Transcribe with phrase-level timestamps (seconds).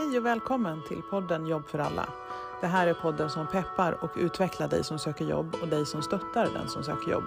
[0.00, 2.08] Hej och välkommen till podden Jobb för alla.
[2.60, 6.02] Det här är podden som peppar och utvecklar dig som söker jobb och dig som
[6.02, 7.24] stöttar den som söker jobb.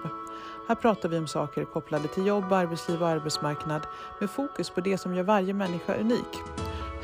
[0.68, 3.86] Här pratar vi om saker kopplade till jobb, arbetsliv och arbetsmarknad
[4.20, 6.38] med fokus på det som gör varje människa unik.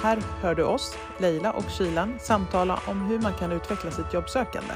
[0.01, 4.75] Här hör du oss, Leila och Kylan, samtala om hur man kan utveckla sitt jobbsökande.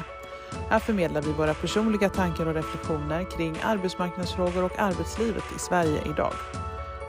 [0.69, 6.33] Här förmedlar vi våra personliga tankar och reflektioner kring arbetsmarknadsfrågor och arbetslivet i Sverige idag.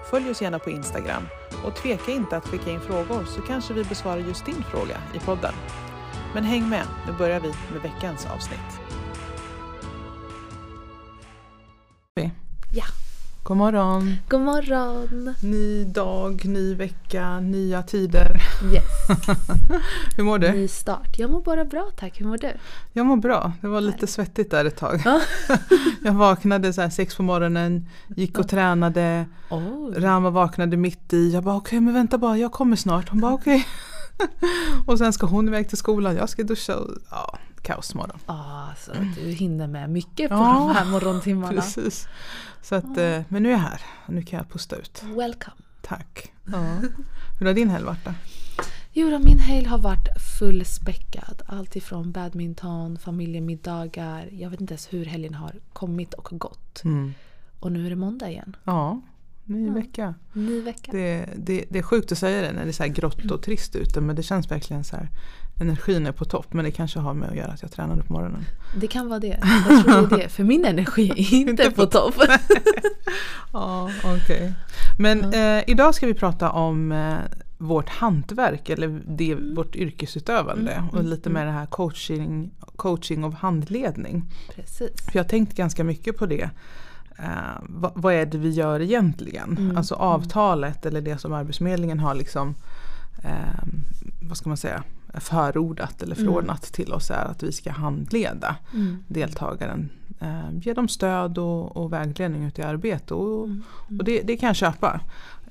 [0.09, 1.23] Följ oss gärna på Instagram
[1.65, 5.19] och tveka inte att skicka in frågor så kanske vi besvarar just din fråga i
[5.19, 5.53] podden.
[6.33, 8.79] Men häng med, nu börjar vi med veckans avsnitt.
[12.73, 12.83] Ja.
[13.47, 14.15] God morgon!
[14.27, 15.35] God morgon!
[15.41, 18.41] Ny dag, ny vecka, nya tider.
[18.73, 19.19] Yes.
[20.17, 20.51] Hur mår du?
[20.51, 21.19] Ny start.
[21.19, 22.19] Jag mår bara bra tack.
[22.19, 22.51] Hur mår du?
[22.93, 23.51] Jag mår bra.
[23.61, 25.01] Det var lite svettigt där ett tag.
[25.05, 25.21] Ja.
[26.03, 29.25] Jag vaknade så sex på morgonen, gick och tränade.
[29.49, 29.93] Oh.
[29.95, 31.29] Rama vaknade mitt i.
[31.33, 33.09] Jag bara okej men vänta bara, jag kommer snart.
[33.09, 33.67] Hon bara okej.
[34.87, 38.19] och sen ska hon iväg till skolan, jag ska duscha och ja, kaosmorgon.
[38.25, 38.91] Ah, så
[39.23, 41.53] du hinner med mycket på Ja, de här morgontimmarna.
[41.53, 42.07] Precis.
[42.65, 45.03] Så att, eh, men nu är jag här och nu kan jag pusta ut.
[45.03, 45.57] Welcome.
[45.81, 46.31] Tack.
[46.51, 46.81] Ja.
[47.39, 48.13] Hur har din helg varit då?
[48.93, 50.07] Jo, då, min helg har varit
[50.39, 51.41] fullspäckad.
[51.45, 54.29] Allt ifrån badminton, familjemiddagar.
[54.31, 56.83] Jag vet inte ens hur helgen har kommit och gått.
[57.59, 58.55] Och nu är det måndag igen.
[58.63, 59.01] Ja,
[59.45, 59.73] ny Ja.
[59.73, 60.13] vecka.
[60.33, 60.91] Ny vecka.
[60.91, 63.41] Det, det, det är sjukt att säga det när det är så här grått och
[63.41, 65.09] trist ute men det känns verkligen så här
[65.61, 68.13] Energin är på topp men det kanske har med att göra att jag tränade på
[68.13, 68.45] morgonen.
[68.77, 69.39] Det kan vara det.
[69.69, 70.29] Jag tror det är det.
[70.29, 72.15] För min energi är inte på topp.
[73.53, 74.53] Ja, okej.
[74.99, 77.15] Men eh, idag ska vi prata om eh,
[77.57, 83.23] vårt hantverk eller det, vårt yrkesutövande Mm, och mm, lite med det här coaching, coaching
[83.23, 84.23] och handledning.
[84.55, 85.05] Precis.
[85.05, 86.49] För jag har tänkt ganska mycket på det.
[87.17, 89.57] Eh, vad, vad är det vi gör egentligen?
[89.57, 92.55] Mm, Alltså avtalet eller det som Arbetsförmedlingen har liksom
[93.23, 93.63] eh,
[94.21, 96.25] vad ska man säga förordat eller Mm.
[96.27, 99.03] förordnat till oss är att vi ska handleda Mm.
[99.07, 99.89] deltagaren.
[100.19, 103.13] Eh, ge dem stöd och, och vägledning ut i arbete.
[103.13, 103.63] Och, Mm.
[103.99, 104.99] och det, det kan jag köpa.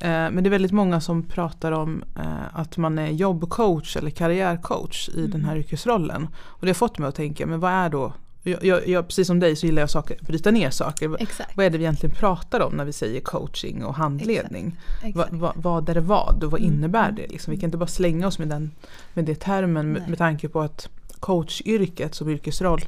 [0.01, 4.11] Eh, men det är väldigt många som pratar om eh, att man är jobbcoach eller
[4.11, 6.29] karriärcoach i den här yrkesrollen.
[6.37, 8.13] Och det har fått mig att tänka, men vad är då
[8.44, 11.16] jag, jag, jag, precis som dig så gillar jag saker, bryta ner saker.
[11.22, 11.56] Exakt.
[11.56, 14.77] Vad är det vi egentligen pratar om när vi säger coaching och handledning?
[15.03, 15.32] Va, Exakt.
[15.32, 17.27] va, vad är det vad och vad Mm, innebär det?
[17.27, 18.71] Liksom, vi kan inte bara slänga oss med den
[19.15, 20.88] med det termen med, med tanke på att
[21.21, 22.81] coachyrket som yrkesroll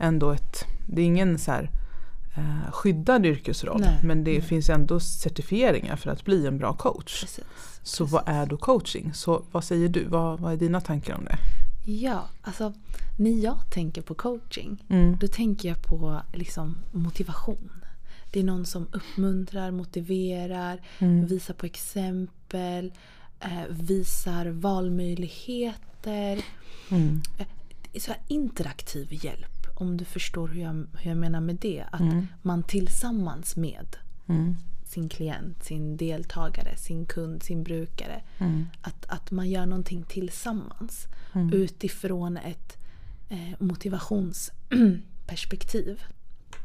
[0.00, 1.70] ändå ett, det är ingen så här
[2.36, 4.40] eh, skyddad yrkesroll Nej, men det nej.
[4.40, 7.20] finns ändå certifieringar för att bli en bra coach.
[7.20, 7.44] Precis.
[7.82, 8.12] Så precis.
[8.12, 9.10] vad är då coaching?
[9.14, 10.04] Så vad säger du?
[10.08, 11.36] Vad, vad är dina tankar om det?
[11.84, 12.72] Ja, alltså
[13.18, 15.16] när jag tänker på coaching Mm.
[15.20, 17.70] då tänker jag på liksom motivation.
[18.32, 21.26] Det är någon som uppmuntrar, motiverar, Mm.
[21.26, 22.92] visar på exempel,
[23.40, 26.44] eh, visar valmöjligheter.
[26.90, 27.20] Mm.
[28.00, 31.84] Så här interaktiv hjälp om du förstår hur jag, hur jag menar med det.
[31.92, 32.26] Att Mm.
[32.42, 33.96] man tillsammans med
[34.28, 34.56] Mm.
[34.94, 38.22] Sin klient, sin deltagare, sin kund, sin brukare.
[38.38, 38.66] Mm.
[38.80, 41.06] Att, att man gör någonting tillsammans
[41.36, 41.52] Mm.
[41.52, 42.76] utifrån ett
[43.28, 46.02] eh, motivationsperspektiv.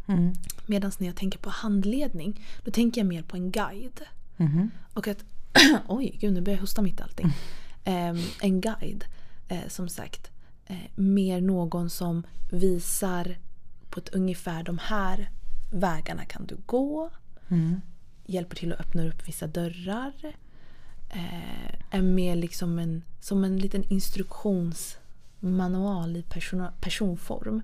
[0.07, 0.33] Mm.
[0.65, 4.01] Medan när jag tänker på handledning då tänker jag mer på en guide.
[4.37, 4.71] Mhm.
[4.93, 5.23] Och att,
[5.87, 7.33] oj gud nu börjar jag hosta mitt allting.
[7.83, 9.05] Ehm, en guide,
[9.47, 10.31] eh, som sagt.
[10.65, 13.37] Eh, mer någon som visar
[13.89, 15.29] på ett ungefär de här
[15.71, 17.09] vägarna kan du gå.
[17.49, 17.81] Mm.
[18.29, 20.13] Hjälper till att öppna upp vissa dörrar.
[21.09, 27.61] Eh, är mer liksom en, som en liten instruktionsmanual i person, personform.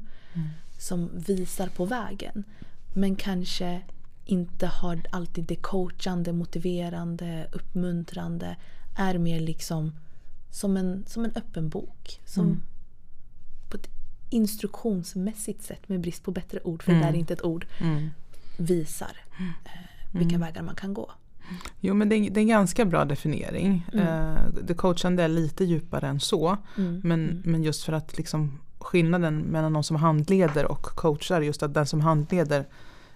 [0.78, 2.44] Som visar på vägen.
[2.94, 3.82] Men kanske
[4.26, 8.56] inte har alltid det coachande, motiverande, uppmuntrande.
[8.98, 9.96] Är mer liksom
[10.52, 12.20] som en, som en öppen bok.
[12.26, 12.62] Som Mm.
[13.70, 13.90] på ett
[14.30, 17.08] instruktionsmässigt sätt, med brist på bättre ord, för det Mm.
[17.08, 18.10] där är inte ett ord, Mm.
[18.58, 19.18] visar
[19.66, 19.72] eh,
[20.20, 21.12] vilka vägar man kan gå.
[21.80, 23.88] Jo men det är, det är en ganska bra definiering.
[23.94, 24.08] Mm.
[24.08, 26.58] Eh, det coachande är lite djupare än så.
[26.78, 27.02] Mm.
[27.04, 27.42] Men, Mm.
[27.46, 31.86] men just för att liksom skillnaden mellan någon som handleder och coachar just att den
[31.86, 32.66] som handleder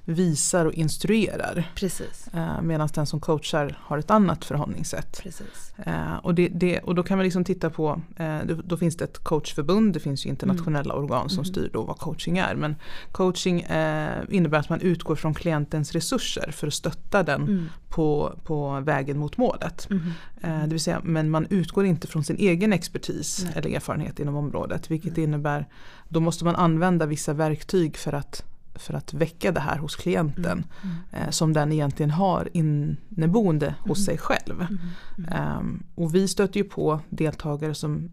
[0.09, 1.71] visar och instruerar.
[1.75, 2.27] Precis.
[2.33, 5.19] Eh, Medan den som coachar har ett annat förhållningssätt.
[5.23, 5.73] Precis.
[5.77, 8.97] Eh, och, det, det, och då kan man liksom titta på, eh, då, då finns
[8.97, 11.45] det ett coachförbund, det finns ju internationella organ som Mm.
[11.45, 12.55] styr då vad coaching är.
[12.55, 12.75] Men
[13.11, 17.69] coaching eh, innebär att man utgår från klientens resurser för att stötta den Mm.
[17.89, 19.87] på, på vägen mot målet.
[19.89, 20.11] Mhm.
[20.41, 23.53] Eh, det vill säga, men man utgår inte från sin egen expertis Nej.
[23.55, 24.91] eller erfarenhet inom området.
[24.91, 25.67] Vilket innebär,
[26.09, 28.43] då måste man använda vissa verktyg för att
[28.79, 30.95] för att väcka det här hos klienten Mm.
[31.11, 34.05] eh, som den egentligen har inneboende hos Mm.
[34.05, 34.61] sig själv.
[34.61, 34.77] Mm.
[35.17, 35.29] Mm.
[35.33, 38.11] Ehm, och vi stöter ju på deltagare som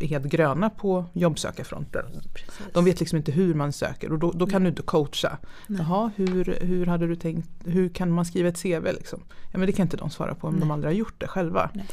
[0.00, 2.04] är helt gröna på jobbsökarfronten.
[2.34, 2.60] Precis.
[2.72, 5.38] De vet liksom inte hur man söker och då, då kan du inte coacha.
[5.66, 5.80] Nej.
[5.80, 9.20] Jaha, hur, hur hade du tänkt, hur kan man skriva ett CV liksom?
[9.52, 10.74] Ja men det kan inte de svara på om de Nej.
[10.74, 11.70] aldrig har gjort det själva.
[11.74, 11.86] Nej.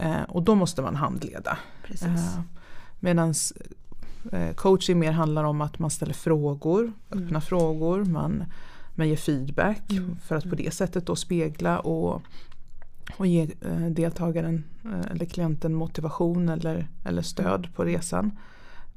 [0.00, 1.58] Eh, och då måste man handleda.
[1.86, 2.06] Precis.
[2.08, 2.40] Eh,
[3.00, 3.34] Medan
[4.54, 7.24] coaching mer handlar om att man ställer frågor, Mm.
[7.24, 8.44] öppna frågor, man,
[8.94, 10.16] man ger feedback Mm.
[10.26, 10.64] för att på Mm.
[10.64, 12.22] det sättet då spegla och,
[13.16, 18.30] och ge eh, deltagaren eh, eller klienten motivation eller, eller stöd på resan.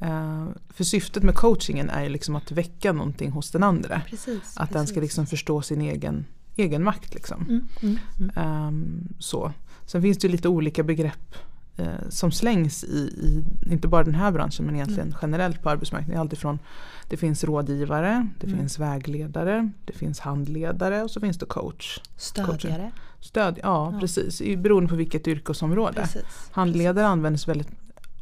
[0.01, 4.01] Eh, för syftet med coachingen är ju liksom att väcka någonting hos den andra.
[4.09, 4.57] Precis.
[4.57, 5.01] Att den ska precis.
[5.03, 6.25] liksom förstå sin egen,
[6.55, 7.13] egen makt.
[7.13, 7.41] Liksom.
[7.41, 7.63] Mm.
[7.81, 7.97] Mm.
[8.19, 8.31] Mm.
[8.35, 9.51] Ehm, så.
[9.85, 11.35] Sen finns det lite olika begrepp
[11.77, 16.21] eh, som slängs i, i, inte bara den här branschen men egentligen generellt på arbetsmarknaden.
[16.21, 16.59] Alltifrån,
[17.09, 18.59] det finns rådgivare, det Mm.
[18.59, 21.99] finns vägledare, det finns handledare och så finns det coach.
[22.15, 22.91] Stödjare.
[23.19, 23.99] Stöd, ja, Ja.
[23.99, 26.01] precis, beroende på vilket yrkesområde.
[26.01, 26.49] Precis.
[26.51, 27.69] Handledare används väldigt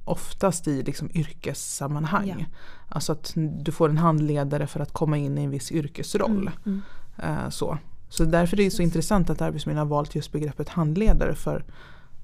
[0.06, 2.36] oftast i liksom yrkessammanhang.
[2.40, 2.46] Ja.
[2.90, 6.52] Alltså att du får en handledare för att komma in i en viss yrkesroll.
[6.66, 6.82] Mm.
[7.18, 7.38] Mm.
[7.44, 7.78] Eh, så.
[8.10, 11.64] så därför är det så intressant att Arbetsförmedlingen har valt just begreppet handledare för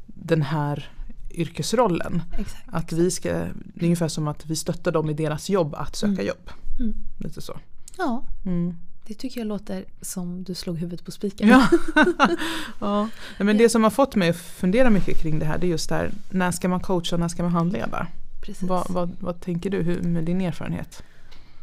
[0.05, 0.91] den här
[1.39, 2.21] yrkesrollen.
[2.37, 2.63] Exakt.
[2.65, 5.95] Att vi ska, det är ungefär som att vi stöttar dem i deras jobb att
[5.95, 6.25] söka Mm.
[6.27, 6.49] jobb.
[6.79, 6.93] Mm.
[7.19, 7.59] Lite så.
[7.97, 8.75] Ja, Mm.
[9.07, 11.47] det tycker jag låter som du slog huvudet på spiken.
[11.49, 11.67] Ja.
[12.79, 13.09] ja.
[13.39, 15.89] Men det som har fått mig att fundera mycket kring det här det är just
[15.89, 18.07] det här, när ska man coacha och när ska man handleda?
[18.41, 18.63] Precis.
[18.69, 21.03] Vad, vad, vad tänker du hur, med din erfarenhet?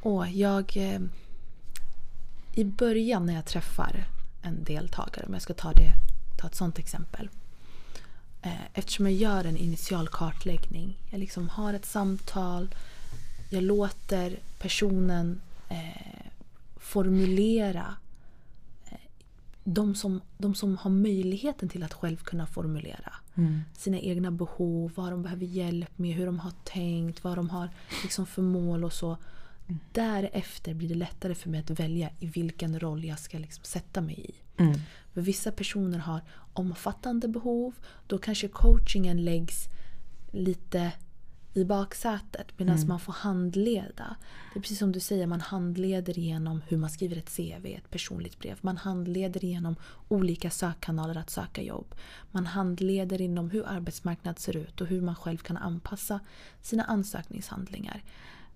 [0.00, 0.76] Och jag...
[0.76, 1.00] Eh,
[2.54, 4.04] I början när jag träffar
[4.42, 5.92] en deltagare, om jag ska ta, det,
[6.40, 7.28] ta ett sånt exempel.
[8.42, 12.74] Eh, eftersom jag gör en initial kartläggning, jag liksom har ett samtal,
[13.50, 16.30] jag låter personen eh,
[16.76, 17.94] formulera
[18.86, 18.98] eh,
[19.64, 23.60] de, som, de som har möjligheten till att själv kunna formulera Mm.
[23.76, 27.70] sina egna behov, vad de behöver hjälp med, hur de har tänkt, vad de har
[28.02, 29.16] liksom för mål och så.
[29.92, 34.00] Därefter blir det lättare för mig att välja i vilken roll jag ska liksom sätta
[34.00, 34.34] mig i.
[34.58, 34.78] Mm.
[35.14, 36.20] För vissa personer har
[36.52, 37.74] omfattande behov,
[38.06, 39.68] då kanske coachingen läggs
[40.32, 40.92] lite
[41.54, 42.88] i baksätet medan Mm.
[42.88, 44.16] man får handleda.
[44.52, 47.90] Det är precis som du säger, man handleder genom hur man skriver ett CV, ett
[47.90, 48.58] personligt brev.
[48.60, 49.76] Man handleder genom
[50.08, 51.94] olika sökkanaler att söka jobb.
[52.30, 56.20] Man handleder inom hur arbetsmarknaden ser ut och hur man själv kan anpassa
[56.62, 58.02] sina ansökningshandlingar.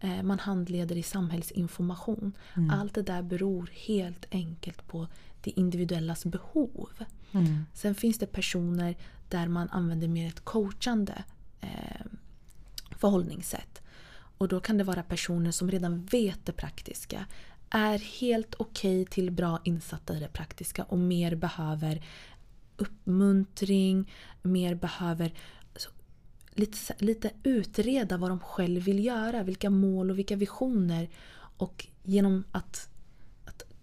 [0.00, 2.32] Eh, Man handleder i samhällsinformation.
[2.56, 2.70] Mm.
[2.70, 5.08] Allt det där beror helt enkelt på
[5.42, 6.90] det individuellas behov.
[7.32, 7.64] Mm.
[7.74, 8.96] Sen finns det personer
[9.28, 11.24] där man använder mer ett coachande
[11.60, 12.06] eh,
[12.90, 13.82] förhållningssätt.
[14.38, 17.26] Och då kan det vara personer som redan vet det praktiska,
[17.70, 22.02] är helt okej till bra insatta i det praktiska och mer behöver
[22.76, 24.12] uppmuntring,
[24.42, 25.34] mer behöver
[25.72, 25.90] alltså,
[26.50, 31.08] lite, lite utreda vad de själv vill göra, vilka mål och vilka visioner.
[31.56, 32.88] Och genom att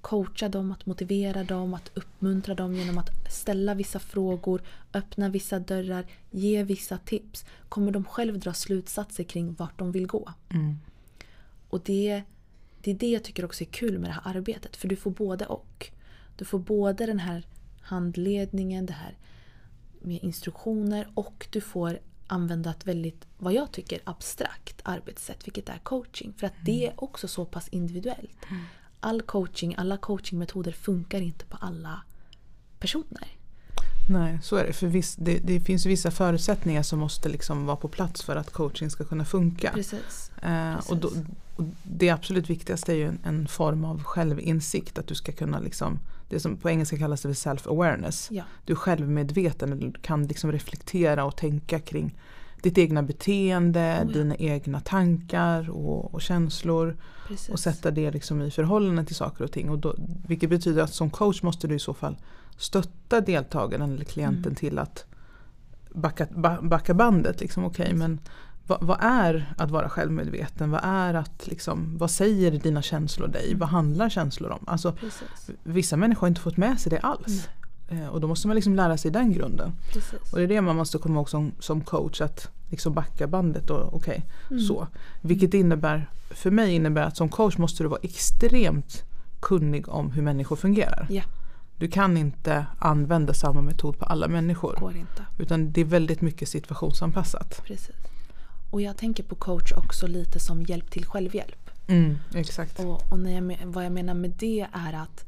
[0.02, 4.62] coacha dem, att motivera dem, att uppmuntra dem genom att ställa vissa frågor,
[4.94, 10.08] öppna vissa dörrar, ge vissa tips kommer de själv dra slutsatser kring vart de vill
[10.08, 10.34] gå.
[10.50, 10.80] Mm.
[11.70, 12.24] Och det,
[12.82, 14.76] det är det jag tycker också är kul med det här arbetet.
[14.76, 15.90] För du får både och.
[16.36, 17.44] Du får både den här
[17.82, 19.18] handledningen, det här
[20.02, 25.78] med instruktioner och du får använda ett väldigt, vad jag tycker, abstrakt arbetssätt, vilket är
[25.78, 26.34] coaching.
[26.38, 28.46] För att det är också så pass individuellt.
[29.00, 32.02] All coaching, alla coachingmetoder funkar inte på alla
[32.80, 33.40] personer.
[34.10, 34.74] Nej, så är det.
[34.74, 38.54] För viss, det, det finns vissa förutsättningar som måste liksom vara på plats för att
[38.54, 39.72] coaching ska kunna funka.
[39.74, 40.32] Precis.
[40.42, 41.12] Eh, och, då,
[41.56, 44.98] och det absolut viktigaste är ju en, en form av självinsikt.
[45.00, 48.28] Att du ska kunna liksom, det som på engelska kallas för self-awareness.
[48.32, 48.44] Ja.
[48.66, 52.16] Du är självmedveten, du kan liksom reflektera och tänka kring
[52.62, 54.14] ditt egna beteende, Oh ja.
[54.14, 56.98] dina egna tankar och, och känslor.
[57.28, 57.50] Precis.
[57.50, 59.70] Och sätta det liksom i förhållande till saker och ting.
[59.70, 59.96] Och då,
[60.28, 62.18] vilket betyder att som coach måste du i så fall
[62.58, 64.56] stötta deltagaren eller klienten Mm.
[64.56, 65.06] till att
[65.94, 67.42] backa, ba, backa bandet.
[67.42, 68.20] Liksom, okay, men
[68.68, 70.72] vad, vad är att vara självmedveten?
[70.72, 73.56] Vad, är att, liksom, vad säger dina känslor dig?
[73.56, 74.60] Vad handlar känslor om?
[74.68, 75.50] Alltså, Precis.
[75.64, 77.46] vissa människor har inte fått med sig det alls.
[77.46, 77.52] Eh,
[78.12, 79.72] och då måste man liksom lära sig den grunden.
[79.94, 80.32] Precis.
[80.32, 82.22] Och det är det man måste komma ihåg som, som coach.
[82.22, 84.64] Att liksom backa bandet och okej, Mm.
[84.64, 84.88] så.
[85.22, 89.04] Vilket innebär, för mig innebär att som coach måste du vara extremt
[89.40, 91.08] kunnig om hur människor fungerar.
[91.10, 91.24] Ja,
[91.78, 94.76] Du kan inte använda samma metod på alla människor.
[94.80, 95.26] går inte.
[95.40, 97.62] Utan det är väldigt mycket situationsanpassat.
[97.66, 97.96] Precis.
[98.72, 101.70] Och jag tänker på coach också lite som hjälp till självhjälp.
[101.88, 102.80] Mm, exakt.
[102.80, 105.26] Och, och när jag, vad jag menar med det är att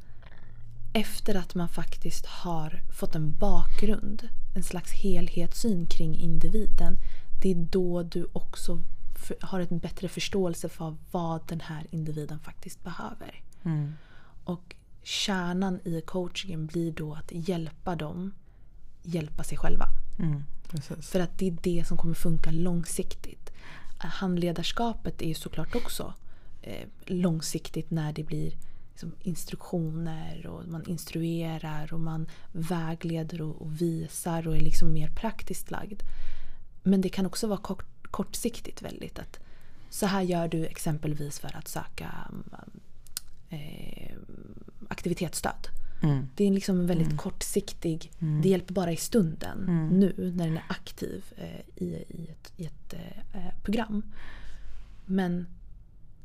[0.92, 6.96] efter att man faktiskt har fått en bakgrund, en slags helhetssyn kring individen,
[7.42, 8.82] det är då du också
[9.40, 13.42] har en bättre förståelse för vad den här individen faktiskt behöver.
[13.62, 13.92] Mm.
[14.44, 18.32] Och kärnan i coachingen blir då att hjälpa dem
[19.02, 19.86] hjälpa sig själva.
[20.18, 20.42] Mm.
[21.00, 23.52] För att det är det som kommer funka långsiktigt.
[23.98, 26.14] Handledarskapet är ju såklart också
[26.62, 28.52] eh, långsiktigt när det blir
[28.92, 35.08] liksom, instruktioner och man instruerar och man vägleder och, och visar och är liksom mer
[35.08, 36.02] praktiskt lagd.
[36.82, 39.18] Men det kan också vara kort, kortsiktigt väldigt.
[39.18, 39.38] att
[39.90, 42.30] Så här gör du exempelvis för att söka
[43.48, 44.16] eh,
[44.88, 45.68] aktivitetsstöd.
[46.02, 46.28] Mm.
[46.36, 49.88] Det är liksom en väldigt kortsiktig, det hjälper bara i stunden Mm.
[49.88, 52.94] nu när den är aktiv eh, i, i ett, i ett
[53.32, 54.02] eh, program.
[55.06, 55.46] Men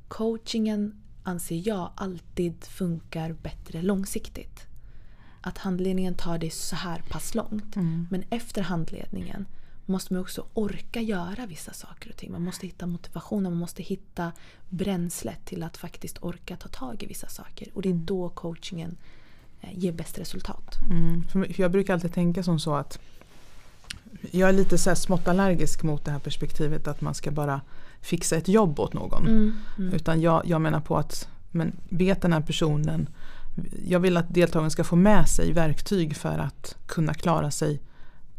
[0.07, 4.67] coachingen anser jag alltid funkar bättre långsiktigt.
[5.41, 7.75] Att handledningen tar dig så här pass långt.
[7.75, 8.07] Mm.
[8.11, 9.45] Men efter handledningen
[9.85, 12.31] måste man också orka göra vissa saker och ting.
[12.31, 14.31] Man måste hitta motivationen, man måste hitta
[14.69, 17.67] bränslet till att faktiskt orka ta tag i vissa saker.
[17.73, 18.97] Och det är då coachingen
[19.61, 20.75] eh, ger bäst resultat.
[20.89, 21.23] Mm.
[21.57, 22.99] Jag brukar alltid tänka som så att
[24.31, 27.61] jag är lite så här smått allergisk mot det här perspektivet att man ska bara
[28.01, 29.27] fixa ett jobb åt någon.
[29.27, 29.53] Mm.
[29.93, 33.09] Utan jag, jag menar på att men vet den här personen
[33.87, 37.81] jag vill att deltagaren ska få med sig verktyg för att kunna klara sig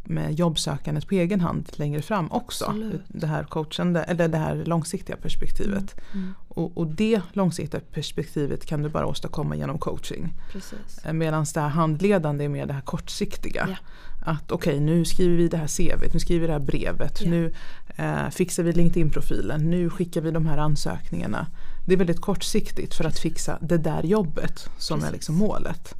[0.04, 2.64] med jobbsökandet på egen hand längre fram också.
[2.64, 3.02] Absolut.
[3.08, 6.00] Det här coachande, eller det här långsiktiga perspektivet.
[6.14, 6.34] Mm.
[6.48, 10.34] Och, och det långsiktiga perspektivet kan du bara åstadkomma genom coaching.
[10.52, 11.04] Precis.
[11.12, 13.66] Medan det här handledande är mer det här kortsiktiga.
[13.68, 13.76] Ja.
[14.20, 17.30] Att okej, nu skriver vi det här CVt, nu skriver vi det här brevet, Ja.
[17.30, 17.52] nu
[17.96, 21.46] eh, fixar vi LinkedIn-profilen, nu skickar vi de här ansökningarna.
[21.86, 25.12] Det är väldigt kortsiktigt för att fixa det där jobbet som är Precis.
[25.12, 25.94] liksom målet.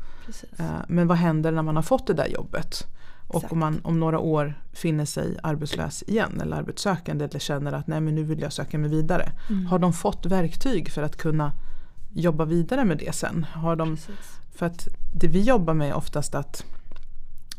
[0.59, 2.87] Eh, men vad händer när man har fått det där jobbet?
[3.29, 3.53] Och Exakt.
[3.53, 8.01] om man om några år finner sig arbetslös igen eller arbetssökande eller känner att nej
[8.01, 9.33] men nu vill jag söka mig vidare.
[9.51, 9.67] Mm.
[9.67, 11.53] Har de fått verktyg för att kunna
[12.13, 13.47] jobba vidare med det sen?
[13.53, 14.15] Har de, Precis.
[14.55, 16.65] för att det vi jobbar med är oftast att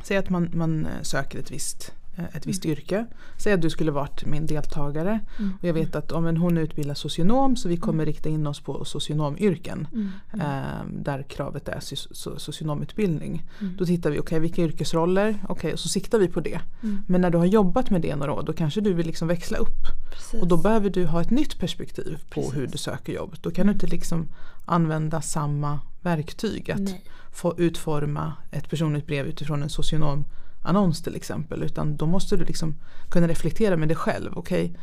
[0.10, 3.06] Säg att man, man eh, söker ett visst, eh, ett visst yrke.
[3.38, 5.20] Säg att du skulle varit min deltagare.
[5.40, 5.54] Mm.
[5.62, 8.60] Och jag vet att om en, hon utbildar socionom så vi kommer rikta in oss
[8.60, 9.88] på socionomyrken.
[9.94, 10.10] Mm.
[10.34, 13.44] Eh, där kravet är so- so- socionomutbildning.
[13.62, 13.78] Mm.
[13.78, 15.46] Då tittar vi, okej vilka yrkesroller?
[15.50, 16.60] Okej, och så siktar vi på det.
[16.84, 17.04] Mm.
[17.08, 19.58] Men när du har jobbat med det några år då kanske du vill liksom växla
[19.58, 19.86] upp.
[20.12, 20.42] Precis.
[20.42, 22.58] Och då behöver du ha ett nytt perspektiv på Precis.
[22.58, 23.36] hur du söker jobb.
[23.42, 24.28] Då kan du inte liksom
[24.66, 26.72] använda samma verktyg.
[26.72, 27.04] Att Nej.
[27.32, 31.64] få utforma ett personligt brev utifrån en socionomannons till exempel.
[31.64, 32.76] Utan då måste du liksom
[33.10, 34.32] kunna reflektera med dig själv.
[34.36, 34.74] Okej,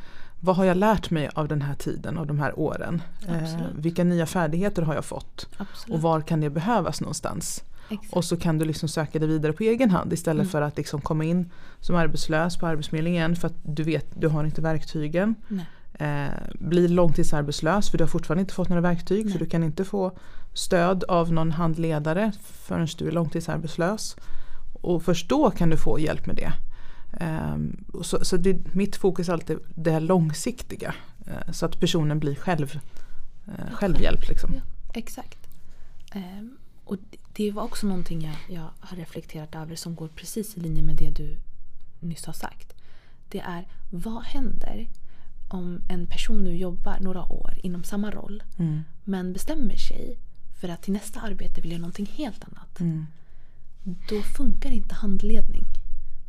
[0.40, 3.02] vad har jag lärt mig av den här tiden, av de här åren?
[3.28, 5.48] Eh, vilka nya färdigheter har jag fått?
[5.56, 5.94] Absolut.
[5.96, 7.64] Och var kan det behövas någonstans?
[7.90, 8.12] Exakt.
[8.12, 10.50] Och så kan du liksom söka dig vidare på egen hand istället Mm.
[10.50, 14.44] för att liksom komma in som arbetslös på Arbetsförmedlingen för att du vet du har
[14.44, 15.34] inte verktygen.
[15.48, 15.66] Nej.
[15.98, 19.32] Eh, blir långtidsarbetslös för du har fortfarande inte fått några verktyg Nej.
[19.32, 20.18] så du kan inte få
[20.56, 24.16] stöd av någon handledare förrän du är långtidsarbetslös.
[24.82, 26.52] Och först då kan du få hjälp med det.
[27.20, 30.94] Ehm, så så det, mitt fokus är alltid det här långsiktiga.
[31.26, 32.80] eh, så att personen blir själv,
[33.46, 34.28] eh, självhjälp.
[34.28, 34.50] Liksom.
[34.54, 34.60] Ja,
[34.94, 35.38] exakt.
[36.12, 40.56] Ehm, och det- det var också någonting jag, jag har reflekterat över som går precis
[40.56, 41.36] i linje med det du
[42.00, 42.72] nyss har sagt.
[43.28, 44.88] Det är vad händer
[45.48, 48.80] om en person nu jobbar några år inom samma roll Mm.
[49.04, 50.18] men bestämmer sig
[50.60, 52.80] för att till nästa arbete vill göra någonting helt annat.
[52.80, 53.06] Mm.
[54.08, 55.64] Då funkar inte handledning.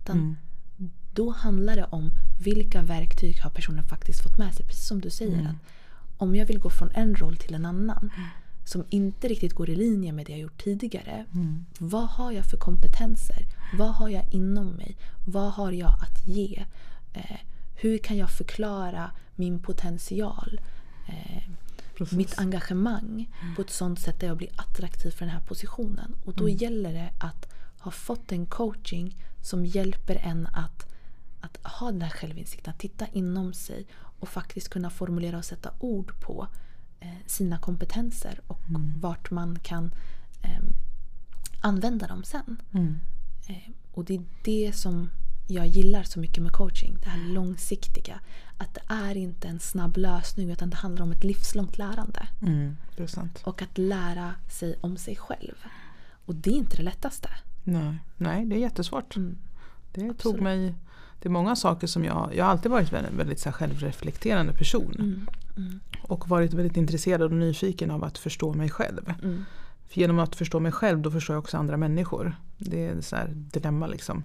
[0.04, 0.36] Utan Mm.
[1.14, 4.66] Då handlar det om vilka verktyg har personen faktiskt fått med sig.
[4.66, 5.40] Precis som du säger.
[5.40, 5.48] Mm.
[5.48, 5.56] att
[6.18, 8.12] Om jag vill gå från en roll till en annan
[8.66, 11.26] som inte riktigt går i linje med det jag gjort tidigare.
[11.34, 11.66] Mm.
[11.80, 13.46] Vad har jag för kompetenser?
[13.78, 14.98] Vad har jag inom mig?
[15.26, 16.66] Vad har jag att ge?
[17.14, 17.38] Eh,
[17.76, 20.62] hur kan jag förklara min potential?
[21.08, 21.44] Eh,
[21.98, 22.18] Precis.
[22.18, 26.16] mitt engagemang på ett sånt sätt där jag blir attraktiv för den här positionen.
[26.26, 30.86] Och då gäller det att ha fått en coaching som hjälper en att,
[31.42, 33.88] att ha den här självinsikten, att titta inom sig
[34.20, 36.48] och faktiskt kunna formulera och sätta ord på
[37.00, 38.60] eh, sina kompetenser och
[38.98, 39.94] vart man kan
[40.42, 40.64] eh,
[41.62, 42.62] använda dem sen.
[42.72, 43.00] Mm.
[43.48, 45.10] Eh, och det är det som
[45.48, 46.98] jag gillar så mycket med coaching.
[47.04, 48.20] Det här långsiktiga.
[48.58, 52.28] Att det är inte en snabb lösning utan det handlar om ett livslångt lärande.
[52.42, 52.76] Mm.
[53.44, 55.56] Och att lära sig om sig själv.
[56.26, 57.30] Och det är inte det lättaste.
[57.64, 59.16] Nej, Nej det är jättesvårt.
[59.16, 59.38] Mm.
[59.92, 60.42] Det tog Absolut.
[60.42, 60.76] mig
[61.20, 64.54] det är många saker som jag, jag har alltid varit en väldigt så här självreflekterande
[64.54, 64.96] person.
[65.00, 65.28] Mm.
[65.58, 65.80] Mm.
[66.02, 69.14] och varit väldigt intresserad och nyfiken av att förstå mig själv.
[69.24, 69.46] Mm.
[69.88, 72.36] För genom att förstå mig själv då förstår jag också andra människor.
[72.58, 74.24] Det är så här dilemma liksom.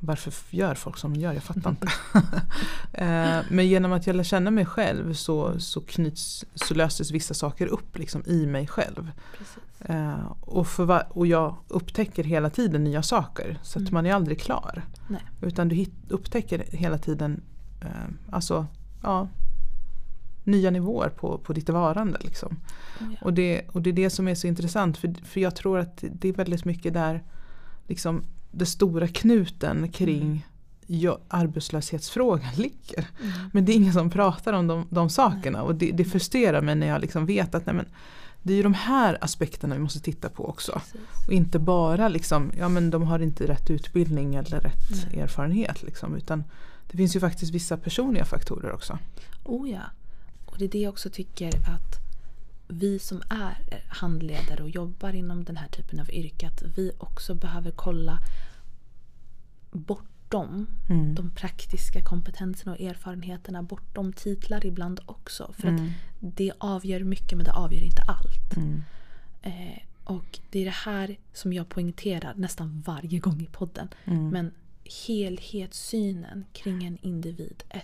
[0.00, 1.32] Varför gör folk som de gör?
[1.32, 1.88] Jag fattar inte.
[2.92, 7.34] Eh, Men genom att jag lär känna mig själv så, så, knyts, så löses vissa
[7.34, 9.10] saker upp liksom, i mig själv.
[9.38, 9.80] Precis.
[9.90, 13.58] Eh, och, för och jag upptäcker hela tiden nya saker.
[13.62, 13.94] Så att Mm.
[13.94, 14.82] man är aldrig klar.
[15.08, 15.20] Nej.
[15.40, 17.42] Utan du hit, upptäcker hela tiden
[17.80, 17.88] eh,
[18.30, 18.66] alltså,
[19.02, 19.28] ja,
[20.44, 22.18] nya nivåer på, på ditt varande.
[22.20, 22.56] Liksom.
[22.98, 23.06] Ja.
[23.22, 24.98] Och, det, och det är det som är så intressant.
[24.98, 27.22] För, för jag tror att det är väldigt mycket där
[27.88, 30.40] liksom, det stora knuten kring Mm.
[30.86, 32.98] ja, arbetslöshetsfrågan ligger.
[33.22, 33.32] Mm.
[33.52, 35.62] Men det är ingen som pratar om de, de sakerna.
[35.62, 37.86] Och det, det frustrerar mig när jag liksom vet att nej, men,
[38.42, 40.72] det är ju de här aspekterna vi måste titta på också.
[40.72, 41.00] Precis.
[41.26, 45.20] Och inte bara liksom, ja men de har inte rätt utbildning eller rätt Nej.
[45.20, 45.82] erfarenhet.
[45.82, 46.44] Liksom, utan
[46.90, 48.98] det finns ju faktiskt vissa personliga faktorer också.
[49.44, 49.82] Oh ja.
[50.46, 52.09] Och det är det jag också tycker att
[52.70, 57.34] vi som är handledare och jobbar inom den här typen av yrke att vi också
[57.34, 58.18] behöver kolla
[59.70, 61.14] bortom Mm.
[61.14, 65.52] de praktiska kompetenserna och erfarenheterna bortom titlar ibland också.
[65.58, 65.84] För Mm.
[65.86, 68.56] att det avgör mycket men det avgör inte allt.
[68.56, 68.82] Mm.
[69.42, 73.88] Eh, och det är det här som jag poängterar nästan varje gång i podden.
[74.04, 74.28] Mm.
[74.28, 74.50] Men
[75.06, 77.82] helhetssynen kring en individ är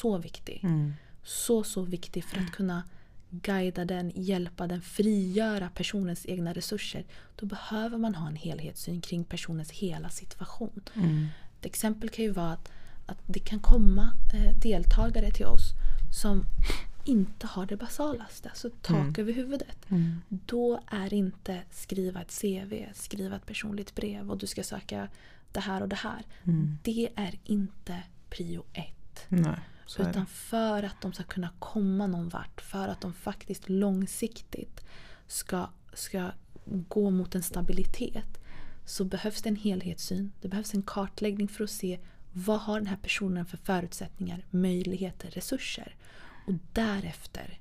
[0.00, 0.60] så viktig.
[0.62, 0.92] Mm.
[1.22, 2.82] Så, så viktig för att kunna
[3.30, 7.04] guida den, hjälpa den, frigöra personens egna resurser.
[7.36, 10.80] Då behöver man ha en helhetssyn kring personens hela situation.
[10.94, 11.26] Mm.
[11.60, 12.70] Ett exempel kan ju vara att,
[13.06, 15.72] att det kan komma eh, deltagare till oss
[16.22, 16.44] som
[17.04, 19.14] inte har det basalaste, alltså tak Mm.
[19.18, 19.90] över huvudet.
[19.90, 20.20] Mm.
[20.28, 25.08] Då är inte skriva ett CV, skriva ett personligt brev och du ska söka
[25.52, 26.22] det här och det här.
[26.44, 26.78] Mm.
[26.82, 29.24] Det är inte prio ett.
[29.28, 29.58] Nej,
[30.10, 34.84] Utan för att de ska kunna komma någon vart, för att de faktiskt långsiktigt
[35.26, 36.30] ska, ska
[36.64, 38.38] gå mot en stabilitet
[38.84, 40.32] så behövs det en helhetssyn.
[40.40, 41.98] Det behövs en kartläggning för att se
[42.32, 45.94] vad har den här personen för förutsättningar, möjligheter, resurser.
[46.46, 47.58] Och därefter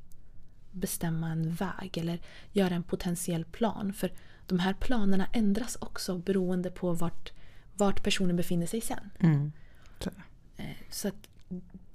[0.72, 2.20] bestämma en väg eller
[2.52, 3.94] göra en potentiell plan.
[3.94, 4.12] För
[4.48, 7.32] de här planerna ändras också beroende på vart,
[7.74, 9.10] vart personen befinner sig sen.
[9.20, 9.52] Mm.
[10.00, 10.10] Så.
[10.58, 11.30] Eh, Så att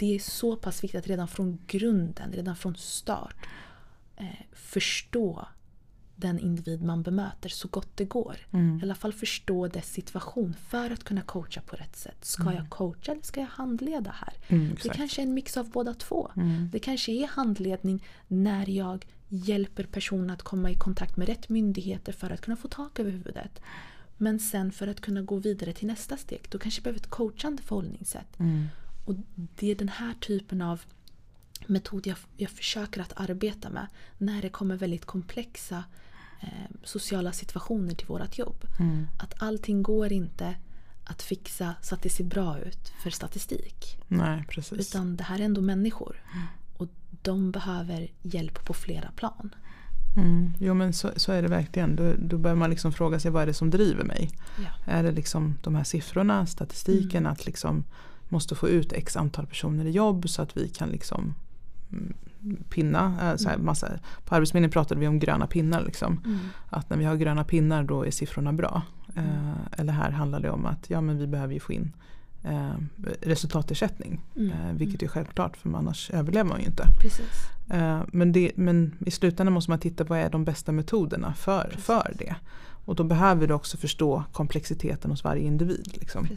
[0.00, 3.36] det är så pass viktigt att redan från grunden, redan från start
[4.16, 5.48] eh, förstå
[6.16, 8.36] den individ man bemöter så gott det går.
[8.50, 8.78] Mm.
[8.78, 12.24] I alla fall förstå dess situation för att kunna coacha på rätt sätt.
[12.24, 14.34] Ska jag coacha eller ska jag handleda här?
[14.48, 16.30] Mm, Det kanske är en mix av båda två.
[16.36, 16.68] Mm.
[16.72, 22.12] Det kanske är handledning när jag hjälper personen att komma i kontakt med rätt myndigheter
[22.12, 23.60] för att kunna få tak över huvudet.
[24.16, 27.10] Men sen för att kunna gå vidare till nästa steg, då kanske jag behöver ett
[27.10, 28.38] coachande förhållningssätt.
[29.10, 29.22] Mm.
[29.38, 30.80] Och det är den här typen av
[31.66, 33.86] metod jag, jag försöker att arbeta med
[34.18, 35.84] när det kommer väldigt komplexa
[36.40, 36.48] eh,
[36.84, 38.64] sociala situationer till vårt jobb.
[38.78, 39.06] Mm.
[39.18, 40.54] Att allting går inte
[41.04, 43.98] att fixa så att det ser bra ut för statistik.
[44.08, 44.78] Nej, precis.
[44.78, 46.22] Utan det här är ändå människor.
[46.76, 46.88] Och
[47.22, 49.54] de behöver hjälp på flera plan.
[50.16, 50.52] Mm.
[50.58, 51.96] Jo men så, så är det verkligen.
[51.96, 54.30] Då, då börjar man liksom fråga sig vad är det som driver mig?
[54.58, 54.92] Ja.
[54.92, 57.84] Är det liksom de här siffrorna, statistiken, att liksom
[58.30, 61.34] måste få ut x antal personer i jobb så att vi kan liksom
[61.92, 62.14] mm,
[62.68, 63.30] pinna.
[63.30, 63.88] eh, Så här, massa,
[64.24, 65.82] på Arbetsförmedlingen pratade vi om gröna pinnar.
[65.82, 66.20] Liksom.
[66.24, 66.38] Mm.
[66.70, 68.82] Att när vi har gröna pinnar då är siffrorna bra.
[69.16, 71.92] Eh, eller här handlar det om att ja, men vi behöver ju få in
[72.44, 72.72] eh,
[73.20, 74.20] resultatersättning.
[74.36, 74.50] Mm.
[74.52, 76.86] Eh, vilket är självklart för annars överlever man ju inte.
[77.70, 81.34] Eh, men, det, men i slutändan måste man titta på vad är de bästa metoderna
[81.34, 81.84] för, Precis.
[81.84, 82.34] för det.
[82.84, 85.88] Och då behöver du också förstå komplexiteten hos varje individ.
[86.00, 86.28] Liksom.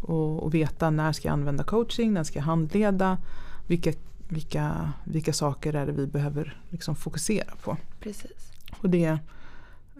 [0.00, 3.18] Och, och veta när ska jag använda coaching, när ska jag handleda,
[3.66, 3.92] vilka,
[4.28, 7.76] vilka, vilka saker är det vi behöver liksom fokusera på.
[8.00, 8.52] Precis.
[8.80, 9.18] Och det,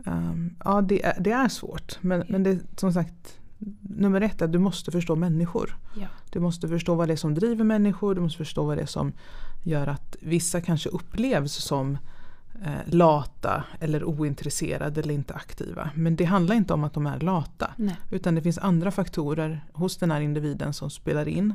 [0.06, 1.98] ehm, ja, det, är, det är svårt.
[2.00, 3.38] Men, men det som sagt,
[3.80, 5.78] nummer ett är att du måste förstå människor.
[6.00, 6.06] Ja.
[6.30, 8.14] Du måste förstå vad det är som driver människor.
[8.14, 9.12] Du måste förstå vad det är som
[9.62, 11.98] gör att vissa kanske upplevs som
[12.84, 15.90] lata eller ointresserade eller inte aktiva.
[15.94, 17.70] Men det handlar inte om att de är lata.
[17.76, 17.96] Nej.
[18.10, 21.54] Utan det finns andra faktorer hos den här individen som spelar in.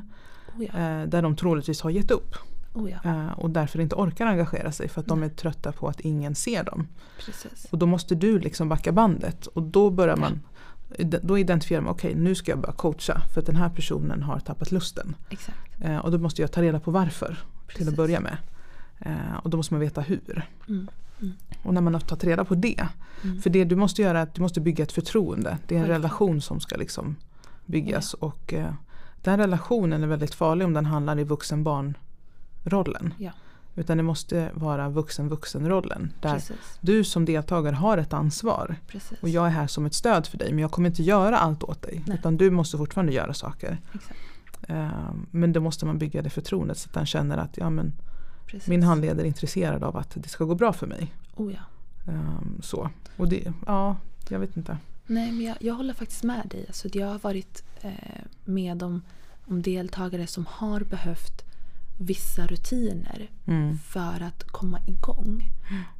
[0.56, 0.78] Oh ja.
[0.78, 2.34] Eh, där de troligtvis har gett upp.
[2.74, 2.98] Oh ja.
[3.04, 5.36] Eh, och därför inte orkar engagera sig för att de är Nej.
[5.36, 6.86] trötta på att ingen ser dem.
[7.24, 7.66] Precis.
[7.70, 9.46] Och då måste du liksom backa bandet.
[9.46, 10.40] Och då börjar man
[10.98, 14.40] då identifierar man, okej nu ska jag börja coacha för att den här personen har
[14.40, 15.16] tappat lusten.
[15.30, 15.58] Exakt.
[15.80, 17.36] Eh, och då måste jag ta reda på varför till
[17.66, 17.88] Precis.
[17.88, 18.36] att börja med.
[19.00, 20.48] Eh, och då måste man veta hur.
[20.68, 20.88] Mm.
[21.20, 21.32] Mm.
[21.62, 22.88] Och när man har tagit reda på det.
[23.24, 23.42] Mm.
[23.42, 25.58] För det du måste göra är att du måste bygga ett förtroende.
[25.66, 27.16] Det är en relation som ska liksom
[27.66, 28.14] byggas.
[28.14, 28.72] Och eh,
[29.22, 33.14] den relationen är väldigt farlig om den handlar i vuxen-barn-rollen.
[33.18, 33.30] Ja.
[33.74, 36.12] Utan det måste vara vuxen-vuxen-rollen.
[36.20, 36.78] Där Precis.
[36.80, 38.76] du som deltagare har ett ansvar.
[38.86, 39.22] Precis.
[39.22, 41.62] Och jag är här som ett stöd för dig men jag kommer inte göra allt
[41.62, 42.02] åt dig.
[42.06, 42.18] Nej.
[42.18, 43.78] Utan du måste fortfarande göra saker.
[43.94, 44.18] Exakt.
[44.68, 47.92] Eh, Men då måste man bygga det förtroendet så att den känner att ja, men
[48.50, 48.68] Precis.
[48.68, 51.14] min handledare är intresserad av att det ska gå bra för mig.
[51.36, 51.60] Oh, ja.
[52.12, 52.90] Eh, Så.
[53.16, 53.96] Och det, ja,
[54.28, 54.78] jag vet inte.
[55.06, 56.64] Nej, men jag, jag håller faktiskt med dig.
[56.68, 57.90] Alltså, jag har varit eh,
[58.44, 59.02] med om,
[59.46, 61.44] om deltagare som har behövt
[61.98, 63.78] vissa rutiner Mm.
[63.78, 65.44] för att komma igång.